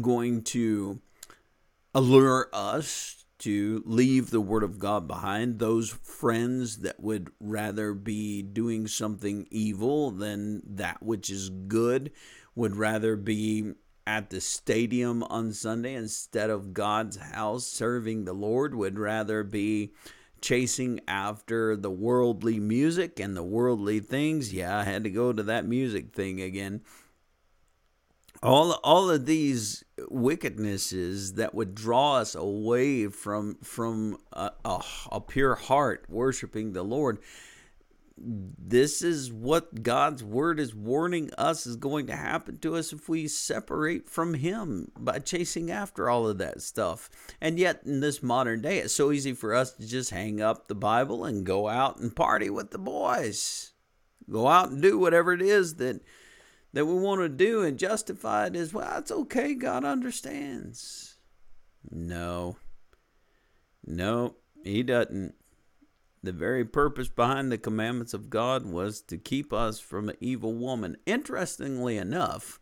going 0.02 0.44
to 0.44 1.02
allure 1.94 2.50
us 2.54 3.21
to 3.42 3.82
leave 3.86 4.30
the 4.30 4.42
Word 4.42 4.64
of 4.64 4.78
God 4.78 5.08
behind, 5.08 5.58
those 5.58 5.90
friends 5.90 6.78
that 6.78 7.00
would 7.00 7.32
rather 7.40 7.94
be 7.94 8.44
doing 8.44 8.88
something 8.88 9.48
evil 9.50 10.12
than 10.12 10.62
that 10.66 11.02
which 11.02 11.30
is 11.30 11.50
good, 11.50 12.12
would 12.54 12.76
rather 12.76 13.16
be 13.16 13.74
at 14.06 14.30
the 14.30 14.42
stadium 14.42 15.24
on 15.24 15.54
Sunday 15.54 15.96
instead 15.96 16.52
of 16.52 16.74
God's 16.74 17.18
house 17.18 17.66
serving 17.66 18.26
the 18.26 18.34
Lord, 18.34 18.76
would 18.76 19.00
rather 19.00 19.44
be 19.44 19.94
chasing 20.40 21.00
after 21.08 21.76
the 21.76 21.92
worldly 21.92 22.60
music 22.60 23.20
and 23.20 23.36
the 23.36 23.44
worldly 23.44 24.00
things. 24.00 24.54
Yeah, 24.54 24.78
I 24.78 24.84
had 24.84 25.04
to 25.04 25.10
go 25.10 25.34
to 25.34 25.44
that 25.44 25.66
music 25.66 26.14
thing 26.14 26.42
again 26.42 26.82
all 28.44 28.74
all 28.84 29.10
of 29.10 29.26
these 29.26 29.84
wickednesses 30.10 31.36
that 31.36 31.54
would 31.54 31.76
draw 31.76 32.18
us 32.18 32.36
away 32.36 33.08
from 33.08 33.56
from 33.64 34.18
a, 34.34 34.52
a, 34.66 34.82
a, 35.12 35.22
pure 35.22 35.56
heart 35.56 36.06
worshiping 36.10 36.74
the 36.74 36.84
lord. 36.84 37.20
This 38.18 39.02
is 39.02 39.32
what 39.32 39.84
god's 39.84 40.24
word 40.24 40.60
is 40.60 40.76
warning 40.76 41.32
us 41.38 41.66
is 41.66 41.76
going 41.76 42.08
to 42.08 42.16
happen 42.16 42.60
to 42.60 42.76
us 42.76 42.94
if 42.94 43.10
we 43.10 43.28
separate 43.28 44.10
from 44.10 44.36
him 44.36 44.92
by 44.98 45.20
chasing 45.20 45.72
after 45.72 46.10
all 46.10 46.28
of 46.28 46.38
that 46.38 46.62
stuff. 46.62 47.10
And 47.40 47.58
yet 47.58 47.82
in 47.86 48.00
this 48.00 48.22
modern 48.22 48.62
day 48.62 48.80
it's 48.80 48.94
so 48.94 49.12
easy 49.12 49.34
for 49.34 49.56
us 49.56 49.74
to 49.74 49.88
just 49.88 50.12
hang 50.12 50.42
up 50.42 50.68
the 50.68 50.76
bible 50.76 51.26
and 51.26 51.46
go 51.46 51.68
out 51.68 51.98
and 51.98 52.16
party 52.16 52.50
with 52.50 52.72
the 52.72 52.80
boys. 52.80 53.72
Go 54.30 54.48
out 54.48 54.70
and 54.70 54.82
do 54.82 55.00
whatever 55.00 55.34
it 55.34 55.42
is 55.42 55.76
that 55.76 56.02
that 56.74 56.86
we 56.86 56.94
want 56.94 57.22
to 57.22 57.30
do 57.30 57.64
and 57.64 57.78
justify 57.78 58.48
it 58.48 58.56
as 58.56 58.74
well, 58.74 58.98
it's 58.98 59.12
okay. 59.12 59.54
God 59.54 59.84
understands. 59.84 61.18
No. 61.90 62.58
No, 63.86 64.36
He 64.64 64.84
doesn't. 64.84 65.36
The 66.24 66.32
very 66.32 66.64
purpose 66.64 67.10
behind 67.10 67.52
the 67.52 67.58
commandments 67.58 68.14
of 68.14 68.30
God 68.30 68.66
was 68.66 69.02
to 69.04 69.18
keep 69.18 69.52
us 69.52 69.80
from 69.80 70.08
an 70.08 70.18
evil 70.20 70.54
woman. 70.54 70.98
Interestingly 71.08 71.98
enough, 71.98 72.60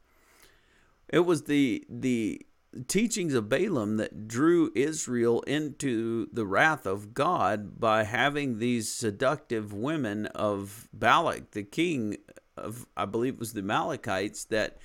it 1.09 1.19
was 1.19 1.43
the 1.43 1.85
the 1.89 2.45
teachings 2.87 3.33
of 3.33 3.49
Balaam 3.49 3.97
that 3.97 4.27
drew 4.27 4.71
Israel 4.75 5.41
into 5.41 6.27
the 6.31 6.45
wrath 6.45 6.85
of 6.85 7.13
God 7.13 7.79
by 7.79 8.03
having 8.03 8.59
these 8.59 8.91
seductive 8.91 9.73
women 9.73 10.27
of 10.27 10.87
Balak, 10.93 11.51
the 11.51 11.63
king 11.63 12.17
of 12.59 12.85
I 12.95 13.05
believe 13.05 13.35
it 13.35 13.39
was 13.39 13.53
the 13.53 13.61
Amalekites 13.61 14.45
that 14.45 14.77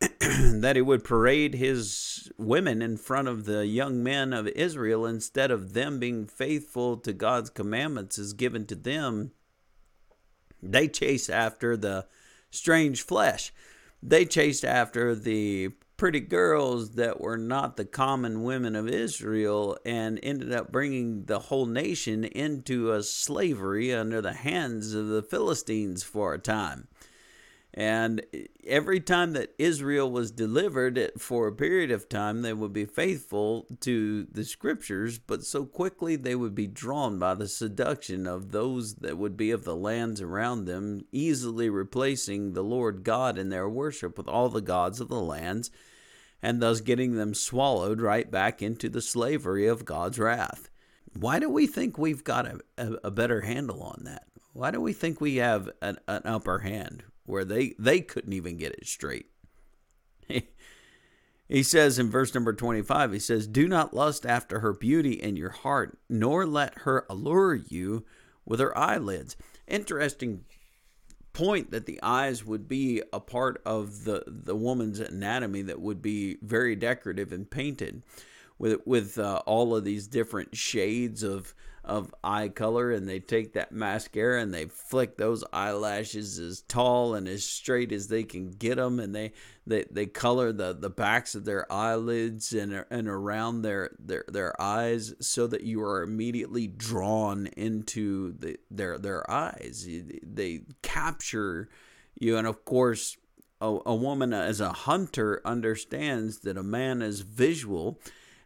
that 0.20 0.76
he 0.76 0.82
would 0.82 1.04
parade 1.04 1.54
his 1.54 2.30
women 2.36 2.82
in 2.82 2.96
front 2.96 3.28
of 3.28 3.44
the 3.44 3.66
young 3.66 4.02
men 4.02 4.32
of 4.32 4.48
Israel 4.48 5.06
instead 5.06 5.50
of 5.50 5.74
them 5.74 6.00
being 6.00 6.26
faithful 6.26 6.96
to 6.96 7.12
God's 7.12 7.50
commandments 7.50 8.18
as 8.18 8.32
given 8.32 8.66
to 8.66 8.74
them. 8.74 9.30
They 10.60 10.88
chased 10.88 11.30
after 11.30 11.76
the 11.76 12.06
strange 12.50 13.02
flesh. 13.02 13.52
They 14.02 14.24
chased 14.24 14.64
after 14.64 15.14
the 15.14 15.70
pretty 15.96 16.18
girls 16.18 16.96
that 16.96 17.20
were 17.20 17.36
not 17.36 17.76
the 17.76 17.84
common 17.84 18.42
women 18.42 18.74
of 18.74 18.88
Israel 18.88 19.78
and 19.86 20.18
ended 20.20 20.52
up 20.52 20.72
bringing 20.72 21.26
the 21.26 21.38
whole 21.38 21.66
nation 21.66 22.24
into 22.24 22.90
a 22.90 23.04
slavery 23.04 23.94
under 23.94 24.20
the 24.20 24.32
hands 24.32 24.94
of 24.94 25.06
the 25.06 25.22
Philistines 25.22 26.02
for 26.02 26.34
a 26.34 26.40
time. 26.40 26.88
And 27.74 28.22
every 28.66 29.00
time 29.00 29.32
that 29.32 29.54
Israel 29.58 30.10
was 30.10 30.30
delivered 30.30 31.10
for 31.16 31.46
a 31.46 31.54
period 31.54 31.90
of 31.90 32.06
time, 32.06 32.42
they 32.42 32.52
would 32.52 32.72
be 32.74 32.84
faithful 32.84 33.66
to 33.80 34.26
the 34.30 34.44
scriptures, 34.44 35.18
but 35.18 35.44
so 35.44 35.64
quickly 35.64 36.16
they 36.16 36.34
would 36.34 36.54
be 36.54 36.66
drawn 36.66 37.18
by 37.18 37.34
the 37.34 37.48
seduction 37.48 38.26
of 38.26 38.52
those 38.52 38.96
that 38.96 39.16
would 39.16 39.38
be 39.38 39.50
of 39.50 39.64
the 39.64 39.76
lands 39.76 40.20
around 40.20 40.66
them, 40.66 41.06
easily 41.12 41.70
replacing 41.70 42.52
the 42.52 42.62
Lord 42.62 43.04
God 43.04 43.38
in 43.38 43.48
their 43.48 43.68
worship 43.68 44.18
with 44.18 44.28
all 44.28 44.50
the 44.50 44.60
gods 44.60 45.00
of 45.00 45.08
the 45.08 45.22
lands, 45.22 45.70
and 46.42 46.60
thus 46.60 46.82
getting 46.82 47.14
them 47.14 47.32
swallowed 47.32 48.02
right 48.02 48.30
back 48.30 48.60
into 48.60 48.90
the 48.90 49.00
slavery 49.00 49.66
of 49.66 49.86
God's 49.86 50.18
wrath. 50.18 50.68
Why 51.18 51.38
do 51.38 51.48
we 51.48 51.66
think 51.66 51.96
we've 51.96 52.24
got 52.24 52.46
a, 52.46 52.60
a, 52.76 52.92
a 53.04 53.10
better 53.10 53.42
handle 53.42 53.82
on 53.82 54.02
that? 54.04 54.26
Why 54.52 54.70
do 54.70 54.80
we 54.80 54.92
think 54.92 55.22
we 55.22 55.36
have 55.36 55.70
an, 55.80 55.98
an 56.06 56.22
upper 56.26 56.58
hand? 56.58 57.04
Where 57.32 57.44
they, 57.44 57.74
they 57.78 58.00
couldn't 58.00 58.32
even 58.32 58.56
get 58.56 58.72
it 58.72 58.86
straight. 58.86 59.26
he 61.48 61.62
says 61.62 61.98
in 61.98 62.10
verse 62.10 62.34
number 62.34 62.52
25, 62.52 63.12
he 63.12 63.18
says, 63.18 63.46
Do 63.46 63.66
not 63.66 63.94
lust 63.94 64.24
after 64.26 64.60
her 64.60 64.72
beauty 64.72 65.14
in 65.14 65.36
your 65.36 65.50
heart, 65.50 65.98
nor 66.08 66.46
let 66.46 66.80
her 66.80 67.06
allure 67.08 67.54
you 67.54 68.04
with 68.44 68.60
her 68.60 68.76
eyelids. 68.76 69.36
Interesting 69.66 70.44
point 71.32 71.70
that 71.70 71.86
the 71.86 71.98
eyes 72.02 72.44
would 72.44 72.68
be 72.68 73.02
a 73.12 73.20
part 73.20 73.60
of 73.64 74.04
the, 74.04 74.22
the 74.26 74.54
woman's 74.54 75.00
anatomy 75.00 75.62
that 75.62 75.80
would 75.80 76.02
be 76.02 76.36
very 76.42 76.76
decorative 76.76 77.32
and 77.32 77.50
painted 77.50 78.02
with 78.58 78.80
with 78.86 79.18
uh, 79.18 79.40
all 79.46 79.74
of 79.74 79.84
these 79.84 80.06
different 80.06 80.54
shades 80.54 81.22
of 81.22 81.54
of 81.84 82.14
eye 82.22 82.48
color 82.48 82.92
and 82.92 83.08
they 83.08 83.18
take 83.18 83.54
that 83.54 83.72
mascara 83.72 84.40
and 84.40 84.54
they 84.54 84.66
flick 84.66 85.16
those 85.16 85.42
eyelashes 85.52 86.38
as 86.38 86.60
tall 86.62 87.14
and 87.14 87.26
as 87.26 87.44
straight 87.44 87.90
as 87.90 88.06
they 88.06 88.22
can 88.22 88.50
get 88.50 88.76
them 88.76 89.00
and 89.00 89.14
they 89.14 89.32
they, 89.66 89.84
they 89.90 90.06
color 90.06 90.52
the, 90.52 90.72
the 90.72 90.90
backs 90.90 91.34
of 91.34 91.44
their 91.44 91.70
eyelids 91.72 92.52
and 92.52 92.84
and 92.90 93.08
around 93.08 93.62
their, 93.62 93.90
their 93.98 94.24
their 94.28 94.60
eyes 94.60 95.14
so 95.20 95.46
that 95.48 95.62
you 95.62 95.82
are 95.82 96.02
immediately 96.02 96.68
drawn 96.68 97.46
into 97.48 98.32
the, 98.38 98.56
their 98.70 98.98
their 98.98 99.28
eyes. 99.30 99.86
They 100.22 100.62
capture 100.82 101.68
you 102.18 102.36
and 102.36 102.46
of 102.46 102.64
course 102.64 103.16
a, 103.60 103.78
a 103.86 103.94
woman 103.94 104.32
as 104.32 104.60
a 104.60 104.72
hunter 104.72 105.40
understands 105.44 106.40
that 106.40 106.56
a 106.56 106.62
man 106.62 107.02
is 107.02 107.20
visual 107.20 108.00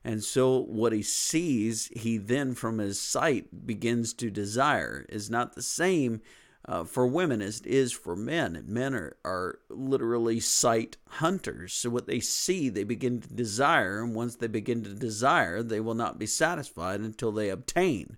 and 0.07 0.23
so, 0.23 0.61
what 0.61 0.93
he 0.93 1.03
sees, 1.03 1.89
he 1.89 2.17
then 2.17 2.55
from 2.55 2.79
his 2.79 3.01
sight 3.01 3.67
begins 3.67 4.15
to 4.15 4.31
desire, 4.31 5.05
is 5.09 5.29
not 5.29 5.57
the 5.57 5.63
same 5.63 6.21
uh, 6.65 6.85
for 6.85 7.09
women 7.09 7.43
as 7.43 7.59
it 7.59 7.67
is 7.67 7.93
for 7.93 8.15
men. 8.15 8.55
And 8.55 8.69
men 8.69 8.95
are, 8.95 9.17
are 9.25 9.59
literally 9.69 10.39
sight 10.39 10.97
hunters. 11.09 11.73
So, 11.73 11.91
what 11.91 12.07
they 12.07 12.21
see, 12.21 12.69
they 12.69 12.85
begin 12.85 13.21
to 13.21 13.35
desire. 13.35 14.01
And 14.01 14.15
once 14.15 14.37
they 14.37 14.47
begin 14.47 14.85
to 14.85 14.95
desire, 14.95 15.61
they 15.61 15.81
will 15.81 15.95
not 15.95 16.21
be 16.21 16.27
satisfied 16.27 17.01
until 17.01 17.33
they 17.33 17.51
obtain. 17.51 18.17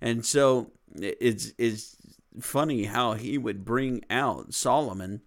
And 0.00 0.24
so, 0.24 0.70
it's, 0.94 1.52
it's 1.58 1.98
funny 2.40 2.84
how 2.84 3.12
he 3.12 3.36
would 3.36 3.66
bring 3.66 4.06
out, 4.08 4.54
Solomon 4.54 5.20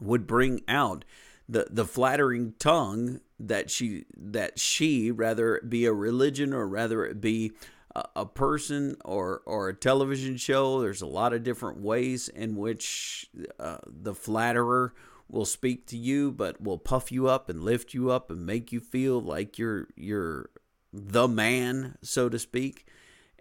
would 0.00 0.26
bring 0.26 0.62
out 0.66 1.04
the, 1.46 1.66
the 1.70 1.84
flattering 1.84 2.54
tongue 2.58 3.20
that 3.48 3.70
she 3.70 4.04
that 4.16 4.58
she 4.58 5.10
rather 5.10 5.60
be 5.68 5.84
a 5.86 5.92
religion 5.92 6.52
or 6.52 6.66
rather 6.66 7.04
it 7.04 7.20
be 7.20 7.52
a, 7.94 8.04
a 8.16 8.26
person 8.26 8.96
or 9.04 9.42
or 9.46 9.68
a 9.68 9.74
television 9.74 10.36
show 10.36 10.80
there's 10.80 11.02
a 11.02 11.06
lot 11.06 11.32
of 11.32 11.42
different 11.42 11.80
ways 11.80 12.28
in 12.28 12.56
which 12.56 13.28
uh, 13.58 13.78
the 13.86 14.14
flatterer 14.14 14.94
will 15.28 15.44
speak 15.44 15.86
to 15.86 15.96
you 15.96 16.30
but 16.30 16.60
will 16.60 16.78
puff 16.78 17.10
you 17.10 17.28
up 17.28 17.48
and 17.48 17.62
lift 17.62 17.94
you 17.94 18.10
up 18.10 18.30
and 18.30 18.46
make 18.46 18.72
you 18.72 18.80
feel 18.80 19.20
like 19.20 19.58
you're 19.58 19.88
you're 19.96 20.50
the 20.92 21.28
man 21.28 21.96
so 22.02 22.28
to 22.28 22.38
speak 22.38 22.86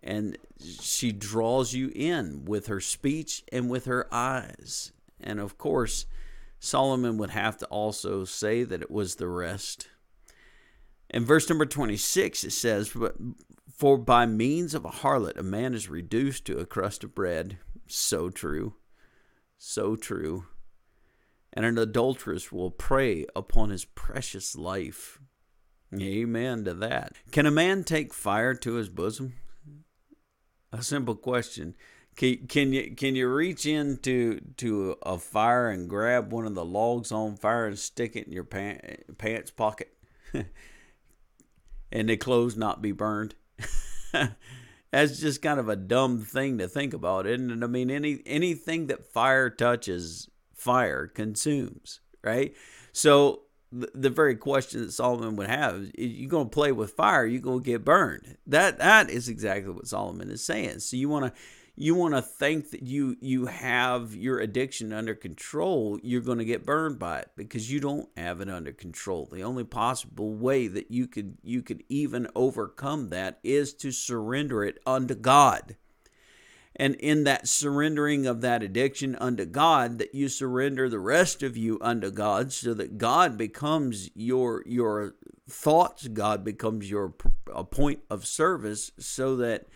and 0.02 0.38
she 0.82 1.12
draws 1.12 1.74
you 1.74 1.92
in 1.96 2.44
with 2.46 2.68
her 2.68 2.80
speech 2.80 3.44
and 3.52 3.70
with 3.70 3.86
her 3.86 4.08
eyes 4.12 4.92
and 5.22 5.40
of 5.40 5.58
course 5.58 6.06
Solomon 6.64 7.18
would 7.18 7.32
have 7.32 7.58
to 7.58 7.66
also 7.66 8.24
say 8.24 8.64
that 8.64 8.82
it 8.82 8.90
was 8.90 9.16
the 9.16 9.28
rest. 9.28 9.90
In 11.14 11.26
verse 11.26 11.48
number 11.48 11.66
26, 11.68 12.44
it 12.44 12.52
says, 12.52 12.92
For 13.70 13.98
by 14.00 14.26
means 14.26 14.74
of 14.74 14.84
a 14.84 14.90
harlot, 14.90 15.38
a 15.38 15.44
man 15.44 15.76
is 15.76 15.88
reduced 15.88 16.46
to 16.46 16.58
a 16.58 16.66
crust 16.66 17.04
of 17.04 17.14
bread. 17.14 17.60
So 17.88 18.32
true. 18.32 18.74
So 19.58 19.96
true. 19.96 20.48
And 21.54 21.66
an 21.66 21.78
adulteress 21.78 22.52
will 22.52 22.72
prey 22.72 23.28
upon 23.36 23.70
his 23.70 23.86
precious 23.86 24.56
life. 24.56 25.20
Amen 26.02 26.66
to 26.66 26.74
that. 26.74 27.14
Can 27.32 27.46
a 27.46 27.52
man 27.52 27.84
take 27.84 28.12
fire 28.12 28.56
to 28.56 28.74
his 28.74 28.90
bosom? 28.90 29.34
A 30.72 30.82
simple 30.82 31.16
question. 31.16 31.76
Can, 32.16 32.48
can 32.48 32.74
you 32.74 32.96
can 32.96 33.16
you 33.16 33.28
reach 33.28 33.66
into 33.66 34.40
to 34.58 34.98
a 35.04 35.18
fire 35.18 35.70
and 35.70 35.90
grab 35.90 36.32
one 36.32 36.46
of 36.46 36.56
the 36.56 36.66
logs 36.66 37.12
on 37.12 37.38
fire 37.38 37.68
and 37.68 37.78
stick 37.78 38.16
it 38.16 38.28
in 38.28 38.34
your 38.34 38.44
pant, 38.44 39.18
pants 39.18 39.52
pocket, 39.52 39.94
and 41.94 42.10
the 42.10 42.18
clothes 42.18 42.58
not 42.58 42.82
be 42.82 42.92
burned? 42.92 43.36
That's 44.92 45.20
just 45.20 45.42
kind 45.42 45.60
of 45.60 45.70
a 45.70 45.76
dumb 45.78 46.20
thing 46.20 46.58
to 46.58 46.68
think 46.68 46.94
about, 46.94 47.26
isn't 47.26 47.52
it? 47.52 47.64
I 47.64 47.68
mean, 47.68 47.90
any 47.90 48.22
anything 48.26 48.88
that 48.88 49.06
fire 49.06 49.50
touches, 49.50 50.30
fire 50.54 51.08
consumes, 51.08 52.02
right? 52.22 52.54
So 52.92 53.44
the, 53.72 54.10
very 54.10 54.36
question 54.36 54.82
that 54.82 54.92
Solomon 54.92 55.36
would 55.36 55.48
have, 55.48 55.76
is, 55.76 55.92
you're 55.98 56.30
going 56.30 56.46
to 56.46 56.54
play 56.54 56.72
with 56.72 56.92
fire, 56.92 57.26
you're 57.26 57.42
going 57.42 57.64
to 57.64 57.66
get 57.66 57.84
burned. 57.84 58.38
That 58.46 58.78
that 58.80 59.10
is 59.10 59.30
exactly 59.30 59.74
what 59.74 59.88
Solomon 59.88 60.30
is 60.30 60.44
saying. 60.44 60.80
So 60.80 60.98
you 60.98 61.10
want 61.10 61.26
to 61.26 61.42
you 61.76 61.96
want 61.96 62.14
to 62.14 62.22
think 62.22 62.70
that 62.70 62.84
you 62.84 63.18
you 63.20 63.48
have 63.48 64.16
your 64.16 64.40
addiction 64.40 64.94
under 64.94 65.16
control 65.16 66.00
you're 66.04 66.22
going 66.22 66.38
to 66.38 66.46
get 66.46 66.66
burned 66.66 67.00
by 67.00 67.20
it 67.20 67.30
because 67.36 67.72
you 67.72 67.80
don't 67.80 68.10
have 68.16 68.42
it 68.42 68.50
under 68.50 68.72
control. 68.72 69.28
The 69.32 69.44
only 69.44 69.64
possible 69.64 70.34
way 70.34 70.68
that 70.68 70.92
you 70.92 71.08
could 71.08 71.38
you 71.42 71.62
could 71.62 71.84
even 71.90 72.28
overcome 72.36 73.10
that 73.10 73.40
is 73.44 73.74
to 73.76 73.92
surrender 73.92 74.64
it 74.64 74.80
unto 74.86 75.16
god. 75.16 75.78
And 76.76 76.96
in 76.96 77.24
that 77.26 77.48
surrendering 77.48 78.26
of 78.26 78.42
that 78.42 78.64
addiction 78.64 79.16
unto 79.16 79.46
god 79.46 79.98
that 79.98 80.14
you 80.14 80.30
surrender 80.30 80.90
the 80.90 81.00
rest 81.00 81.42
of 81.42 81.58
you 81.58 81.80
unto 81.82 82.12
god 82.12 82.54
so 82.54 82.76
that 82.76 83.00
god 83.00 83.36
becomes 83.38 84.12
your 84.16 84.64
your 84.68 85.16
thoughts 85.50 86.08
god 86.08 86.44
becomes 86.44 86.90
your 86.90 87.14
a 87.54 87.64
point 87.64 88.00
of 88.10 88.26
service 88.26 88.92
so 88.98 89.36
that 89.38 89.68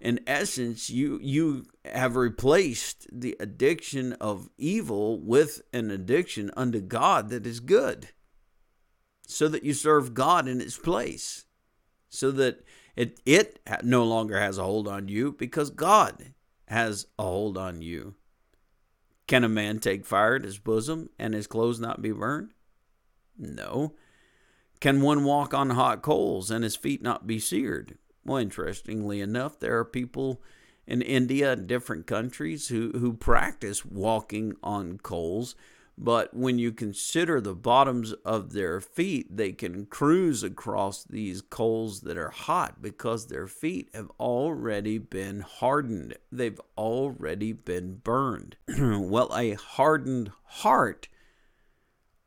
in 0.00 0.20
essence 0.26 0.90
you 0.90 1.18
you 1.22 1.66
have 1.84 2.16
replaced 2.16 3.06
the 3.12 3.36
addiction 3.40 4.12
of 4.14 4.48
evil 4.56 5.20
with 5.20 5.62
an 5.72 5.90
addiction 5.90 6.50
unto 6.56 6.80
God 6.80 7.30
that 7.30 7.46
is 7.46 7.60
good 7.60 8.10
so 9.26 9.48
that 9.48 9.64
you 9.64 9.74
serve 9.74 10.14
God 10.14 10.46
in 10.46 10.60
its 10.60 10.78
place 10.78 11.46
so 12.08 12.30
that 12.32 12.64
it 12.96 13.20
it 13.26 13.60
no 13.82 14.04
longer 14.04 14.40
has 14.40 14.58
a 14.58 14.64
hold 14.64 14.88
on 14.88 15.08
you 15.08 15.32
because 15.32 15.70
God 15.70 16.32
has 16.66 17.06
a 17.18 17.22
hold 17.22 17.56
on 17.56 17.82
you. 17.82 18.14
Can 19.26 19.44
a 19.44 19.48
man 19.48 19.78
take 19.78 20.06
fire 20.06 20.36
at 20.36 20.44
his 20.44 20.58
bosom 20.58 21.10
and 21.18 21.34
his 21.34 21.46
clothes 21.46 21.78
not 21.78 22.00
be 22.00 22.12
burned? 22.12 22.52
No. 23.36 23.94
Can 24.80 25.02
one 25.02 25.24
walk 25.24 25.52
on 25.52 25.70
hot 25.70 26.02
coals 26.02 26.50
and 26.50 26.64
his 26.64 26.76
feet 26.76 27.02
not 27.02 27.26
be 27.26 27.38
seared 27.38 27.98
well, 28.28 28.38
interestingly 28.38 29.20
enough, 29.20 29.58
there 29.58 29.78
are 29.78 29.84
people 29.84 30.40
in 30.86 31.02
India 31.02 31.52
and 31.52 31.66
different 31.66 32.06
countries 32.06 32.68
who, 32.68 32.92
who 32.92 33.12
practice 33.12 33.84
walking 33.84 34.56
on 34.62 34.98
coals. 34.98 35.54
But 36.00 36.32
when 36.32 36.60
you 36.60 36.70
consider 36.70 37.40
the 37.40 37.54
bottoms 37.54 38.12
of 38.24 38.52
their 38.52 38.80
feet, 38.80 39.36
they 39.36 39.52
can 39.52 39.86
cruise 39.86 40.44
across 40.44 41.02
these 41.02 41.42
coals 41.42 42.02
that 42.02 42.16
are 42.16 42.30
hot 42.30 42.80
because 42.80 43.26
their 43.26 43.48
feet 43.48 43.88
have 43.92 44.10
already 44.20 44.98
been 44.98 45.40
hardened. 45.40 46.14
They've 46.30 46.60
already 46.76 47.52
been 47.52 47.96
burned. 47.96 48.56
well, 48.78 49.32
a 49.34 49.54
hardened 49.54 50.30
heart 50.44 51.08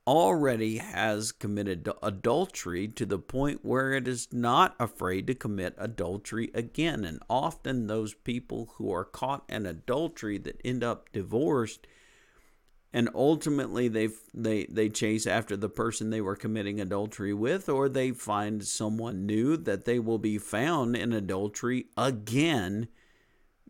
already 0.08 0.78
has 0.78 1.32
committed 1.32 1.88
adultery 2.02 2.88
to 2.88 3.06
the 3.06 3.20
point 3.20 3.60
where 3.64 3.93
it 3.93 4.08
is 4.08 4.28
not 4.32 4.76
afraid 4.80 5.28
to 5.28 5.36
commit 5.36 5.76
adultery 5.78 6.49
again. 6.54 7.06
And 7.06 7.20
often 7.30 7.88
those 7.88 8.14
people 8.14 8.74
who 8.76 8.91
are 8.91 9.06
caught 9.06 9.43
in 9.47 9.66
adultery 9.66 10.38
that 10.39 10.60
end 10.66 10.84
up 10.84 11.12
divorced 11.12 11.88
and 12.93 13.10
ultimately 13.16 13.88
they 13.88 14.10
they 14.34 14.66
they 14.66 14.89
chase 14.89 15.26
after 15.26 15.56
the 15.56 15.70
person 15.70 16.10
they 16.10 16.22
were 16.22 16.36
committing 16.36 16.80
adultery 16.80 17.34
with 17.34 17.70
or 17.70 17.88
they 17.88 18.12
find 18.12 18.66
someone 18.66 19.26
new 19.26 19.56
that 19.56 19.86
they 19.86 19.99
will 19.99 20.18
be 20.18 20.38
found 20.38 20.95
in 20.95 21.14
adultery 21.14 21.86
again 21.97 22.88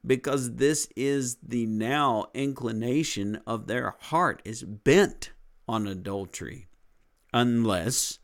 because 0.06 0.56
this 0.56 0.88
is 0.96 1.38
the 1.44 1.66
now 1.68 2.26
inclination 2.34 3.40
of 3.46 3.68
their 3.68 3.96
heart 4.00 4.42
is 4.44 4.64
bent 4.64 5.32
on 5.72 5.88
adultery 5.88 6.68
unless 7.34 8.20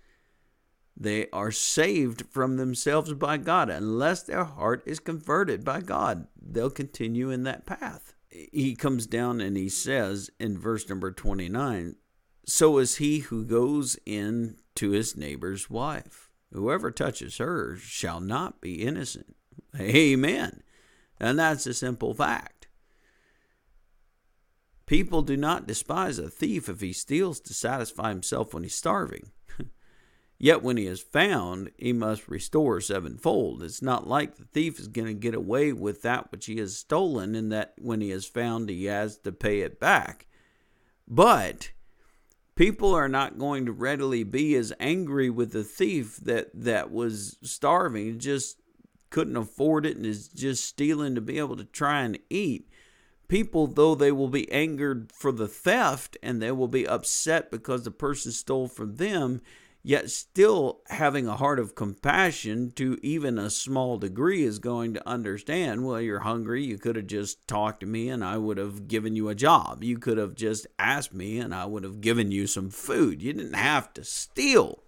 they 0.95 1.29
are 1.31 1.51
saved 1.51 2.23
from 2.29 2.57
themselves 2.57 3.13
by 3.13 3.37
God 3.37 3.69
unless 3.69 4.23
their 4.23 4.43
heart 4.43 4.83
is 4.85 4.99
converted 4.99 5.63
by 5.63 5.81
God 5.81 6.27
they'll 6.41 6.69
continue 6.69 7.29
in 7.29 7.43
that 7.43 7.65
path 7.65 8.13
he 8.29 8.75
comes 8.75 9.07
down 9.07 9.41
and 9.41 9.57
he 9.57 9.69
says 9.69 10.29
in 10.39 10.57
verse 10.57 10.87
number 10.89 11.11
29 11.11 11.95
So 12.45 12.77
is 12.77 12.95
he 12.97 13.19
who 13.19 13.45
goes 13.45 13.97
in 14.05 14.57
to 14.75 14.91
his 14.91 15.17
neighbor's 15.17 15.69
wife. 15.69 16.29
Whoever 16.53 16.91
touches 16.91 17.37
her 17.37 17.77
shall 17.77 18.19
not 18.19 18.61
be 18.61 18.83
innocent. 18.83 19.35
Amen. 19.79 20.61
And 21.19 21.39
that's 21.39 21.65
a 21.67 21.73
simple 21.73 22.13
fact. 22.13 22.56
People 24.87 25.21
do 25.21 25.35
not 25.35 25.67
despise 25.67 26.17
a 26.17 26.29
thief 26.29 26.69
if 26.69 26.79
he 26.79 26.93
steals 26.93 27.41
to 27.41 27.53
satisfy 27.53 28.07
himself 28.09 28.53
when 28.53 28.63
he's 28.63 28.73
starving. 28.73 29.31
Yet 30.39 30.63
when 30.63 30.77
he 30.77 30.87
is 30.87 31.01
found, 31.01 31.71
he 31.77 31.91
must 31.91 32.29
restore 32.29 32.79
sevenfold. 32.79 33.61
It's 33.61 33.81
not 33.81 34.07
like 34.07 34.37
the 34.37 34.45
thief 34.45 34.79
is 34.79 34.87
going 34.87 35.07
to 35.07 35.13
get 35.13 35.35
away 35.35 35.73
with 35.73 36.03
that 36.03 36.31
which 36.31 36.45
he 36.45 36.57
has 36.57 36.77
stolen, 36.77 37.35
and 37.35 37.51
that 37.51 37.73
when 37.77 37.99
he 37.99 38.11
is 38.11 38.25
found, 38.25 38.69
he 38.69 38.85
has 38.85 39.17
to 39.19 39.33
pay 39.33 39.59
it 39.59 39.77
back. 39.77 40.25
But 41.05 41.71
people 42.55 42.93
are 42.95 43.09
not 43.09 43.37
going 43.37 43.65
to 43.65 43.73
readily 43.73 44.23
be 44.23 44.55
as 44.55 44.71
angry 44.79 45.29
with 45.29 45.51
the 45.51 45.65
thief 45.65 46.15
that, 46.17 46.49
that 46.53 46.91
was 46.91 47.37
starving, 47.43 48.19
just 48.19 48.61
couldn't 49.09 49.35
afford 49.35 49.85
it, 49.85 49.97
and 49.97 50.05
is 50.05 50.29
just 50.29 50.63
stealing 50.63 51.13
to 51.15 51.21
be 51.21 51.39
able 51.39 51.57
to 51.57 51.65
try 51.65 52.03
and 52.03 52.17
eat. 52.29 52.69
People, 53.27 53.67
though 53.67 53.93
they 53.93 54.11
will 54.11 54.29
be 54.29 54.49
angered 54.51 55.11
for 55.11 55.31
the 55.31 55.47
theft 55.47 56.17
and 56.23 56.41
they 56.41 56.51
will 56.51 56.67
be 56.67 56.87
upset 56.87 57.51
because 57.51 57.83
the 57.83 57.91
person 57.91 58.31
stole 58.31 58.67
from 58.69 58.95
them, 58.95 59.41
yet 59.83 60.09
still 60.09 60.81
having 60.87 61.27
a 61.27 61.35
heart 61.35 61.59
of 61.59 61.75
compassion 61.75 62.71
to 62.75 62.97
even 63.01 63.37
a 63.37 63.49
small 63.49 63.97
degree 63.97 64.43
is 64.43 64.59
going 64.59 64.93
to 64.93 65.07
understand 65.07 65.85
well 65.85 66.01
you're 66.01 66.19
hungry. 66.19 66.63
You 66.63 66.77
could 66.77 66.95
have 66.95 67.07
just 67.07 67.47
talked 67.47 67.81
to 67.81 67.85
me 67.85 68.09
and 68.09 68.23
i 68.23 68.37
would 68.37 68.57
have 68.57 68.87
given 68.87 69.15
you 69.15 69.29
a 69.29 69.35
job. 69.35 69.83
You 69.83 69.97
could 69.97 70.17
have 70.17 70.35
just 70.35 70.67
asked 70.79 71.13
me 71.13 71.39
and 71.39 71.53
i 71.53 71.65
would 71.65 71.83
have 71.83 72.01
given 72.01 72.31
you 72.31 72.47
some 72.47 72.69
food. 72.69 73.21
You 73.21 73.33
didn't 73.33 73.53
have 73.53 73.93
to 73.93 74.03
steal 74.03 74.83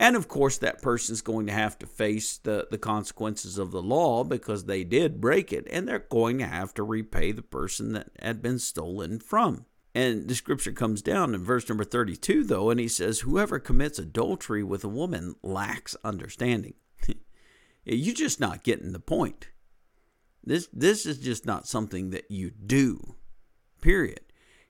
and 0.00 0.16
of 0.16 0.26
course 0.26 0.58
that 0.58 0.82
person's 0.82 1.22
going 1.22 1.46
to 1.46 1.52
have 1.52 1.78
to 1.78 1.86
face 1.86 2.38
the, 2.38 2.66
the 2.72 2.78
consequences 2.78 3.56
of 3.56 3.70
the 3.70 3.82
law 3.82 4.24
because 4.24 4.64
they 4.64 4.82
did 4.82 5.20
break 5.20 5.52
it 5.52 5.68
and 5.70 5.86
they're 5.86 6.00
going 6.00 6.38
to 6.38 6.46
have 6.46 6.74
to 6.74 6.82
repay 6.82 7.30
the 7.30 7.42
person 7.42 7.92
that 7.92 8.08
had 8.20 8.42
been 8.42 8.58
stolen 8.58 9.20
from 9.20 9.64
and 9.94 10.28
the 10.28 10.34
scripture 10.34 10.72
comes 10.72 11.02
down 11.02 11.34
in 11.34 11.42
verse 11.42 11.68
number 11.68 11.84
32, 11.84 12.44
though, 12.44 12.70
and 12.70 12.78
he 12.78 12.88
says, 12.88 13.20
Whoever 13.20 13.58
commits 13.58 13.98
adultery 13.98 14.62
with 14.62 14.84
a 14.84 14.88
woman 14.88 15.34
lacks 15.42 15.96
understanding. 16.04 16.74
You're 17.84 18.14
just 18.14 18.38
not 18.38 18.62
getting 18.62 18.92
the 18.92 19.00
point. 19.00 19.48
This, 20.44 20.68
this 20.72 21.06
is 21.06 21.18
just 21.18 21.44
not 21.44 21.66
something 21.66 22.10
that 22.10 22.30
you 22.30 22.50
do, 22.50 23.16
period. 23.80 24.20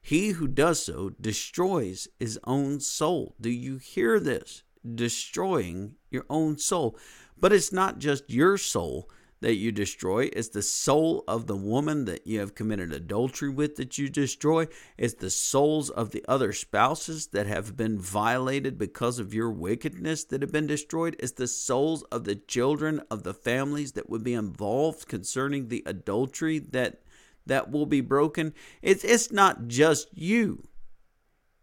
He 0.01 0.31
who 0.31 0.49
does 0.49 0.83
so 0.83 1.11
destroys 1.21 2.09
his 2.19 2.39
own 2.45 2.81
soul. 2.81 3.37
Do 3.39 3.51
you 3.51 3.77
hear 3.77 4.19
this? 4.19 4.63
Destroying 4.83 5.97
your 6.11 6.25
own 6.31 6.59
soul. 6.59 6.99
But 7.39 7.53
it's 7.53 7.73
not 7.73 7.99
just 7.99 8.29
your 8.29 8.59
soul 8.59 9.09
that 9.41 9.55
you 9.55 9.73
destroy. 9.73 10.29
It's 10.33 10.49
the 10.49 10.63
soul 10.63 11.25
of 11.27 11.47
the 11.47 11.57
woman 11.57 12.05
that 12.05 12.27
you 12.27 12.41
have 12.41 12.55
committed 12.55 12.93
adultery 12.93 13.49
with 13.49 13.77
that 13.77 13.97
you 13.99 14.09
destroy. 14.09 14.69
It's 14.99 15.15
the 15.15 15.31
souls 15.31 15.91
of 15.91 16.11
the 16.11 16.25
other 16.29 16.53
spouses 16.53 17.29
that 17.29 17.47
have 17.47 17.77
been 17.77 17.99
violated 17.99 18.79
because 18.79 19.19
of 19.19 19.35
your 19.35 19.51
wickedness 19.51 20.25
that 20.25 20.43
have 20.43 20.53
been 20.53 20.67
destroyed. 20.67 21.17
It's 21.19 21.33
the 21.33 21.49
souls 21.49 22.03
of 22.05 22.25
the 22.25 22.35
children 22.35 23.03
of 23.11 23.23
the 23.23 23.35
families 23.35 23.93
that 23.93 24.11
would 24.11 24.23
be 24.23 24.35
involved 24.35 25.09
concerning 25.09 25.69
the 25.69 25.83
adultery 25.87 26.59
that 26.59 27.01
that 27.47 27.71
will 27.71 27.87
be 27.87 28.03
broken. 28.03 28.53
It's 28.83 29.03
it's 29.05 29.33
not 29.33 29.69
just 29.69 30.09
you. 30.13 30.65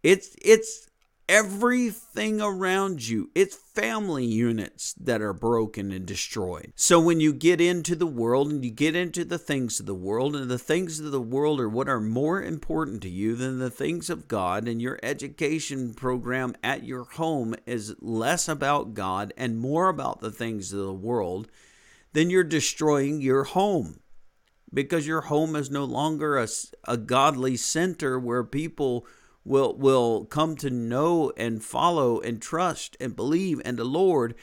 It's 0.02 0.34
it's 0.42 0.87
everything 1.28 2.40
around 2.40 3.06
you. 3.06 3.30
It's 3.34 3.54
family 3.54 4.24
units 4.24 4.94
that 4.94 5.20
are 5.20 5.34
broken 5.34 5.92
and 5.92 6.06
destroyed. 6.06 6.72
So 6.74 6.98
when 6.98 7.20
you 7.20 7.32
get 7.32 7.60
into 7.60 7.94
the 7.94 8.06
world 8.06 8.50
and 8.50 8.64
you 8.64 8.70
get 8.70 8.96
into 8.96 9.24
the 9.24 9.38
things 9.38 9.78
of 9.78 9.86
the 9.86 9.94
world, 9.94 10.34
and 10.34 10.50
the 10.50 10.58
things 10.58 10.98
of 10.98 11.12
the 11.12 11.20
world 11.20 11.60
are 11.60 11.68
what 11.68 11.88
are 11.88 12.00
more 12.00 12.42
important 12.42 13.02
to 13.02 13.10
you 13.10 13.36
than 13.36 13.58
the 13.58 13.70
things 13.70 14.08
of 14.08 14.26
God, 14.26 14.66
and 14.66 14.80
your 14.80 14.98
education 15.02 15.94
program 15.94 16.54
at 16.62 16.84
your 16.84 17.04
home 17.04 17.54
is 17.66 17.94
less 18.00 18.48
about 18.48 18.94
God 18.94 19.32
and 19.36 19.58
more 19.58 19.88
about 19.88 20.20
the 20.20 20.32
things 20.32 20.72
of 20.72 20.80
the 20.80 20.92
world, 20.92 21.48
then 22.14 22.30
you're 22.30 22.44
destroying 22.44 23.20
your 23.20 23.44
home. 23.44 24.00
Because 24.72 25.06
your 25.06 25.22
home 25.22 25.56
is 25.56 25.70
no 25.70 25.84
longer 25.84 26.36
a, 26.36 26.46
a 26.84 26.98
godly 26.98 27.56
center 27.56 28.18
where 28.18 28.44
people 28.44 29.06
will 29.48 29.74
will 29.74 30.26
come 30.26 30.56
to 30.56 30.70
know 30.70 31.32
and 31.36 31.64
follow 31.64 32.20
and 32.20 32.40
trust 32.40 32.96
and 33.00 33.16
believe 33.16 33.60
in 33.64 33.76
the 33.76 33.84
Lord, 33.84 34.34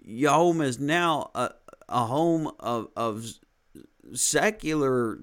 your 0.00 0.32
home 0.32 0.60
is 0.60 0.78
now 0.78 1.30
a, 1.34 1.50
a 1.88 2.06
home 2.06 2.50
of, 2.58 2.88
of 2.96 3.26
secular 4.12 5.18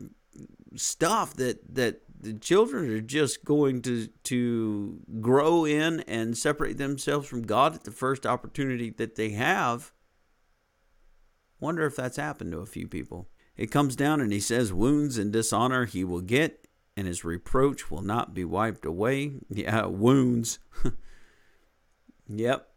stuff 0.75 1.34
that 1.36 1.75
that 1.75 2.01
the 2.19 2.34
children 2.34 2.89
are 2.89 3.01
just 3.01 3.43
going 3.43 3.82
to 3.82 4.07
to 4.23 5.01
grow 5.19 5.65
in 5.65 5.99
and 6.01 6.38
separate 6.38 6.78
themselves 6.78 7.28
from 7.28 7.43
God 7.43 7.75
at 7.75 7.84
the 7.84 7.91
first 7.91 8.25
opportunity 8.25 8.89
that 8.91 9.15
they 9.15 9.32
have. 9.32 9.91
Wonder 11.59 11.86
if 11.86 11.95
that's 11.95 12.17
happened 12.17 12.53
to 12.53 12.59
a 12.59 12.65
few 12.65 12.88
people. 12.88 13.28
It 13.57 13.71
comes 13.71 13.95
down 13.95 14.21
and 14.21 14.32
he 14.32 14.39
says, 14.39 14.71
Wounds 14.71 15.17
and 15.17 15.34
dishonor 15.34 15.86
he 15.86 16.03
will 16.03 16.21
get, 16.21 16.66
and 16.97 17.05
his 17.05 17.23
reproach 17.23 17.91
will 17.91 18.01
not 18.01 18.33
be 18.33 18.43
wiped 18.43 18.85
away. 18.85 19.33
Yeah, 19.49 19.85
wounds. 19.85 20.57
yep. 22.27 22.69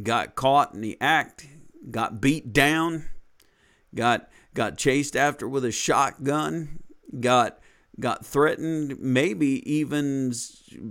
Got 0.00 0.36
caught 0.36 0.72
in 0.72 0.80
the 0.80 0.96
act, 1.00 1.48
got 1.90 2.20
beat 2.20 2.52
down, 2.52 3.10
got 3.92 4.30
got 4.54 4.78
chased 4.78 5.16
after 5.16 5.48
with 5.48 5.64
a 5.64 5.72
shotgun, 5.72 6.78
got 7.18 7.58
got 7.98 8.24
threatened, 8.24 9.00
maybe 9.00 9.68
even 9.70 10.32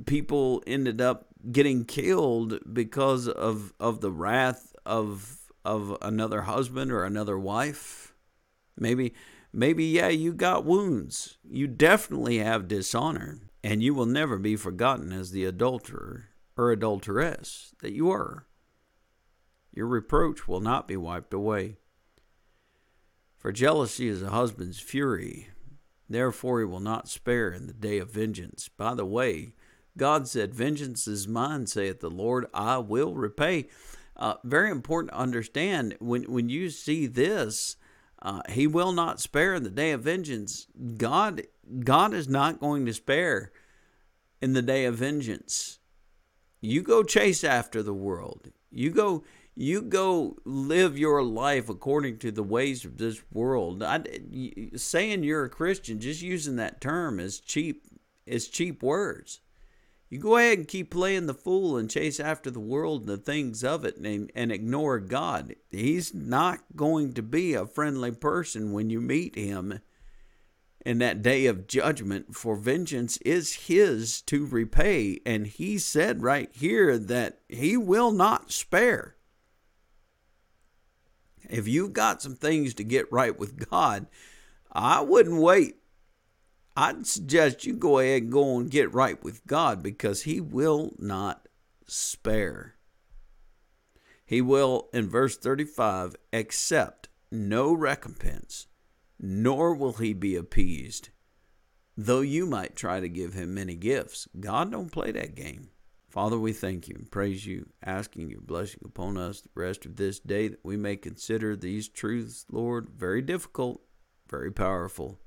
people 0.06 0.62
ended 0.68 1.00
up 1.00 1.28
getting 1.50 1.86
killed 1.86 2.60
because 2.72 3.30
of 3.30 3.74
of 3.80 4.02
the 4.02 4.12
wrath 4.12 4.76
of 4.86 5.38
of 5.64 5.98
another 6.02 6.42
husband 6.42 6.92
or 6.92 7.06
another 7.06 7.40
wife. 7.40 8.14
Maybe 8.78 9.14
Maybe, 9.52 9.86
yeah, 9.86 10.10
you 10.10 10.34
got 10.34 10.66
wounds. 10.66 11.38
You 11.44 11.68
definitely 11.68 12.38
have 12.38 12.68
dishonor, 12.68 13.40
and 13.64 13.82
you 13.82 13.94
will 13.94 14.06
never 14.06 14.38
be 14.38 14.56
forgotten 14.56 15.12
as 15.12 15.32
the 15.32 15.46
adulterer 15.46 16.26
or 16.56 16.72
adulteress 16.72 17.74
that 17.82 17.94
you 17.94 18.12
are. 18.12 18.46
Your 19.74 19.88
reproach 19.88 20.48
will 20.48 20.60
not 20.60 20.88
be 20.88 20.98
wiped 20.98 21.34
away. 21.34 21.78
For 23.38 23.52
jealousy 23.52 24.08
is 24.08 24.22
a 24.22 24.30
husband's 24.30 24.80
fury. 24.80 25.50
Therefore, 26.10 26.60
he 26.60 26.66
will 26.66 26.80
not 26.80 27.08
spare 27.08 27.52
in 27.52 27.68
the 27.68 27.74
day 27.74 28.00
of 28.00 28.12
vengeance. 28.12 28.68
By 28.68 28.96
the 28.96 29.06
way, 29.06 29.54
God 29.96 30.28
said, 30.28 30.54
Vengeance 30.54 31.08
is 31.08 31.28
mine, 31.28 31.68
saith 31.68 32.00
the 32.00 32.10
Lord, 32.10 32.48
I 32.54 32.78
will 32.80 33.14
repay. 33.14 33.68
Uh, 34.18 34.36
very 34.44 34.70
important 34.70 35.14
to 35.14 35.20
understand 35.20 35.96
when, 36.00 36.24
when 36.24 36.50
you 36.50 36.70
see 36.70 37.08
this, 37.08 37.78
uh, 38.22 38.42
he 38.50 38.68
will 38.68 38.92
not 38.92 39.20
spare 39.20 39.56
in 39.56 39.64
the 39.64 39.70
day 39.70 39.92
of 39.92 40.02
vengeance. 40.02 40.68
God, 40.98 41.44
God 41.84 42.14
is 42.14 42.28
not 42.28 42.60
going 42.60 42.86
to 42.86 42.94
spare 42.94 43.52
in 44.42 44.54
the 44.54 44.62
day 44.62 44.86
of 44.86 44.96
vengeance. 44.96 45.80
You 46.62 46.82
go 46.82 47.04
chase 47.04 47.44
after 47.44 47.82
the 47.82 47.94
world. 47.94 48.52
You 48.72 48.92
go, 48.92 49.24
you 49.56 49.82
go 49.82 50.38
live 50.44 50.98
your 50.98 51.24
life 51.24 51.70
according 51.70 52.20
to 52.20 52.32
the 52.32 52.44
ways 52.44 52.84
of 52.84 52.98
this 52.98 53.22
world. 53.32 53.82
I, 53.82 54.04
saying 54.76 55.24
you're 55.24 55.46
a 55.46 55.50
Christian, 55.50 56.00
just 56.00 56.22
using 56.22 56.58
that 56.58 56.82
term 56.82 57.20
is 57.20 57.40
cheap. 57.40 57.86
Is 58.26 58.48
cheap 58.48 58.84
words. 58.84 59.42
You 60.10 60.18
go 60.18 60.38
ahead 60.38 60.58
and 60.58 60.68
keep 60.68 60.90
playing 60.90 61.28
the 61.28 61.36
fool 61.36 61.78
and 61.78 61.90
chase 61.90 62.20
after 62.20 62.50
the 62.50 62.60
world 62.60 63.02
and 63.02 63.10
the 63.10 63.18
things 63.18 63.64
of 63.64 63.86
it 63.86 63.98
and, 63.98 64.32
and 64.34 64.52
ignore 64.52 65.00
God. 65.00 65.56
He's 65.70 66.14
not 66.14 66.62
going 66.76 67.14
to 67.14 67.22
be 67.22 67.54
a 67.54 67.68
friendly 67.68 68.12
person 68.12 68.72
when 68.72 68.90
you 68.90 69.02
meet 69.02 69.36
him 69.36 69.82
in 70.86 70.98
that 71.00 71.22
day 71.22 71.46
of 71.46 71.68
judgment, 71.68 72.36
for 72.36 72.56
vengeance 72.56 73.18
is 73.18 73.68
his 73.68 74.22
to 74.24 74.46
repay. 74.46 75.20
And 75.26 75.46
he 75.46 75.78
said 75.78 76.24
right 76.24 76.50
here 76.54 76.98
that 76.98 77.40
he 77.48 77.78
will 77.78 78.12
not 78.12 78.52
spare. 78.52 79.16
If 81.50 81.68
you've 81.68 81.94
got 81.94 82.22
some 82.22 82.36
things 82.36 82.74
to 82.76 82.84
get 82.84 83.12
right 83.12 83.38
with 83.38 83.70
God, 83.70 84.08
I 84.72 85.02
wouldn't 85.02 85.42
wait. 85.42 85.79
I'd 86.82 87.06
suggest 87.06 87.66
you 87.66 87.76
go 87.76 88.00
ahead 88.00 88.24
and 88.24 88.32
go 88.32 88.58
and 88.58 88.72
get 88.72 88.94
right 88.94 89.22
with 89.22 89.46
God 89.46 89.84
because 89.84 90.22
he 90.22 90.40
will 90.40 90.94
not 90.98 91.50
spare. 91.86 92.76
He 94.26 94.40
will, 94.42 94.88
in 94.94 95.10
verse 95.10 95.36
35, 95.36 96.16
accept 96.32 97.10
no 97.30 97.74
recompense, 97.74 98.68
nor 99.20 99.76
will 99.76 99.92
he 99.92 100.14
be 100.14 100.38
appeased. 100.38 101.10
Though 101.98 102.22
you 102.22 102.46
might 102.46 102.78
try 102.78 103.02
to 103.02 103.10
give 103.10 103.34
him 103.34 103.54
many 103.54 103.76
gifts, 103.76 104.30
God 104.40 104.72
don't 104.72 104.90
play 104.90 105.12
that 105.12 105.36
game. 105.36 105.72
Father, 106.08 106.40
we 106.40 106.54
thank 106.54 106.88
you 106.88 106.96
and 106.96 107.12
praise 107.12 107.46
you, 107.46 107.68
asking 107.84 108.30
your 108.30 108.40
blessing 108.40 108.84
upon 108.86 109.18
us 109.18 109.42
the 109.42 109.50
rest 109.54 109.86
of 109.86 109.98
this 109.98 110.22
day 110.22 110.48
that 110.48 110.64
we 110.64 110.78
may 110.78 110.96
consider 110.96 111.58
these 111.58 111.90
truths, 111.90 112.46
Lord, 112.50 112.88
very 112.96 113.22
difficult, 113.22 113.82
very 114.30 114.50
powerful, 114.50 115.20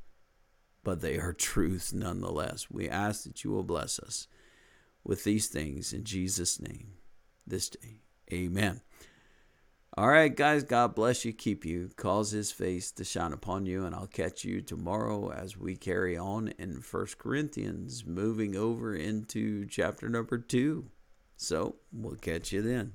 but 0.85 1.01
they 1.01 1.18
are 1.18 1.33
truths 1.33 1.93
nonetheless. 1.93 2.70
We 2.70 2.89
ask 2.89 3.24
that 3.24 3.45
you 3.45 3.51
will 3.51 3.62
bless 3.62 3.99
us 3.99 4.26
with 5.05 5.24
these 5.24 5.49
things 5.49 5.93
in 5.93 6.05
Jesus' 6.05 6.61
name 6.61 6.95
this 7.47 7.68
day. 7.68 8.01
Amen. 8.33 8.80
All 9.95 10.09
right, 10.09 10.35
guys, 10.35 10.62
God 10.62 10.95
bless 10.95 11.22
you, 11.24 11.35
keep 11.35 11.66
you, 11.66 11.91
cause 11.97 12.30
his 12.30 12.51
face 12.51 12.91
to 12.93 13.05
shine 13.05 13.35
upon 13.35 13.66
you, 13.66 13.85
and 13.85 13.95
I'll 13.95 14.07
catch 14.07 14.43
you 14.43 14.62
tomorrow 14.62 15.30
as 15.30 15.59
we 15.59 15.76
carry 15.76 16.16
on 16.16 16.49
in 16.59 16.80
First 16.80 17.18
Corinthians, 17.18 18.07
moving 18.07 18.57
over 18.57 18.95
into 18.95 19.66
chapter 19.66 20.09
number 20.09 20.39
two. 20.39 20.87
So 21.37 21.76
we'll 21.93 22.16
catch 22.16 22.53
you 22.53 22.62
then. 22.62 22.95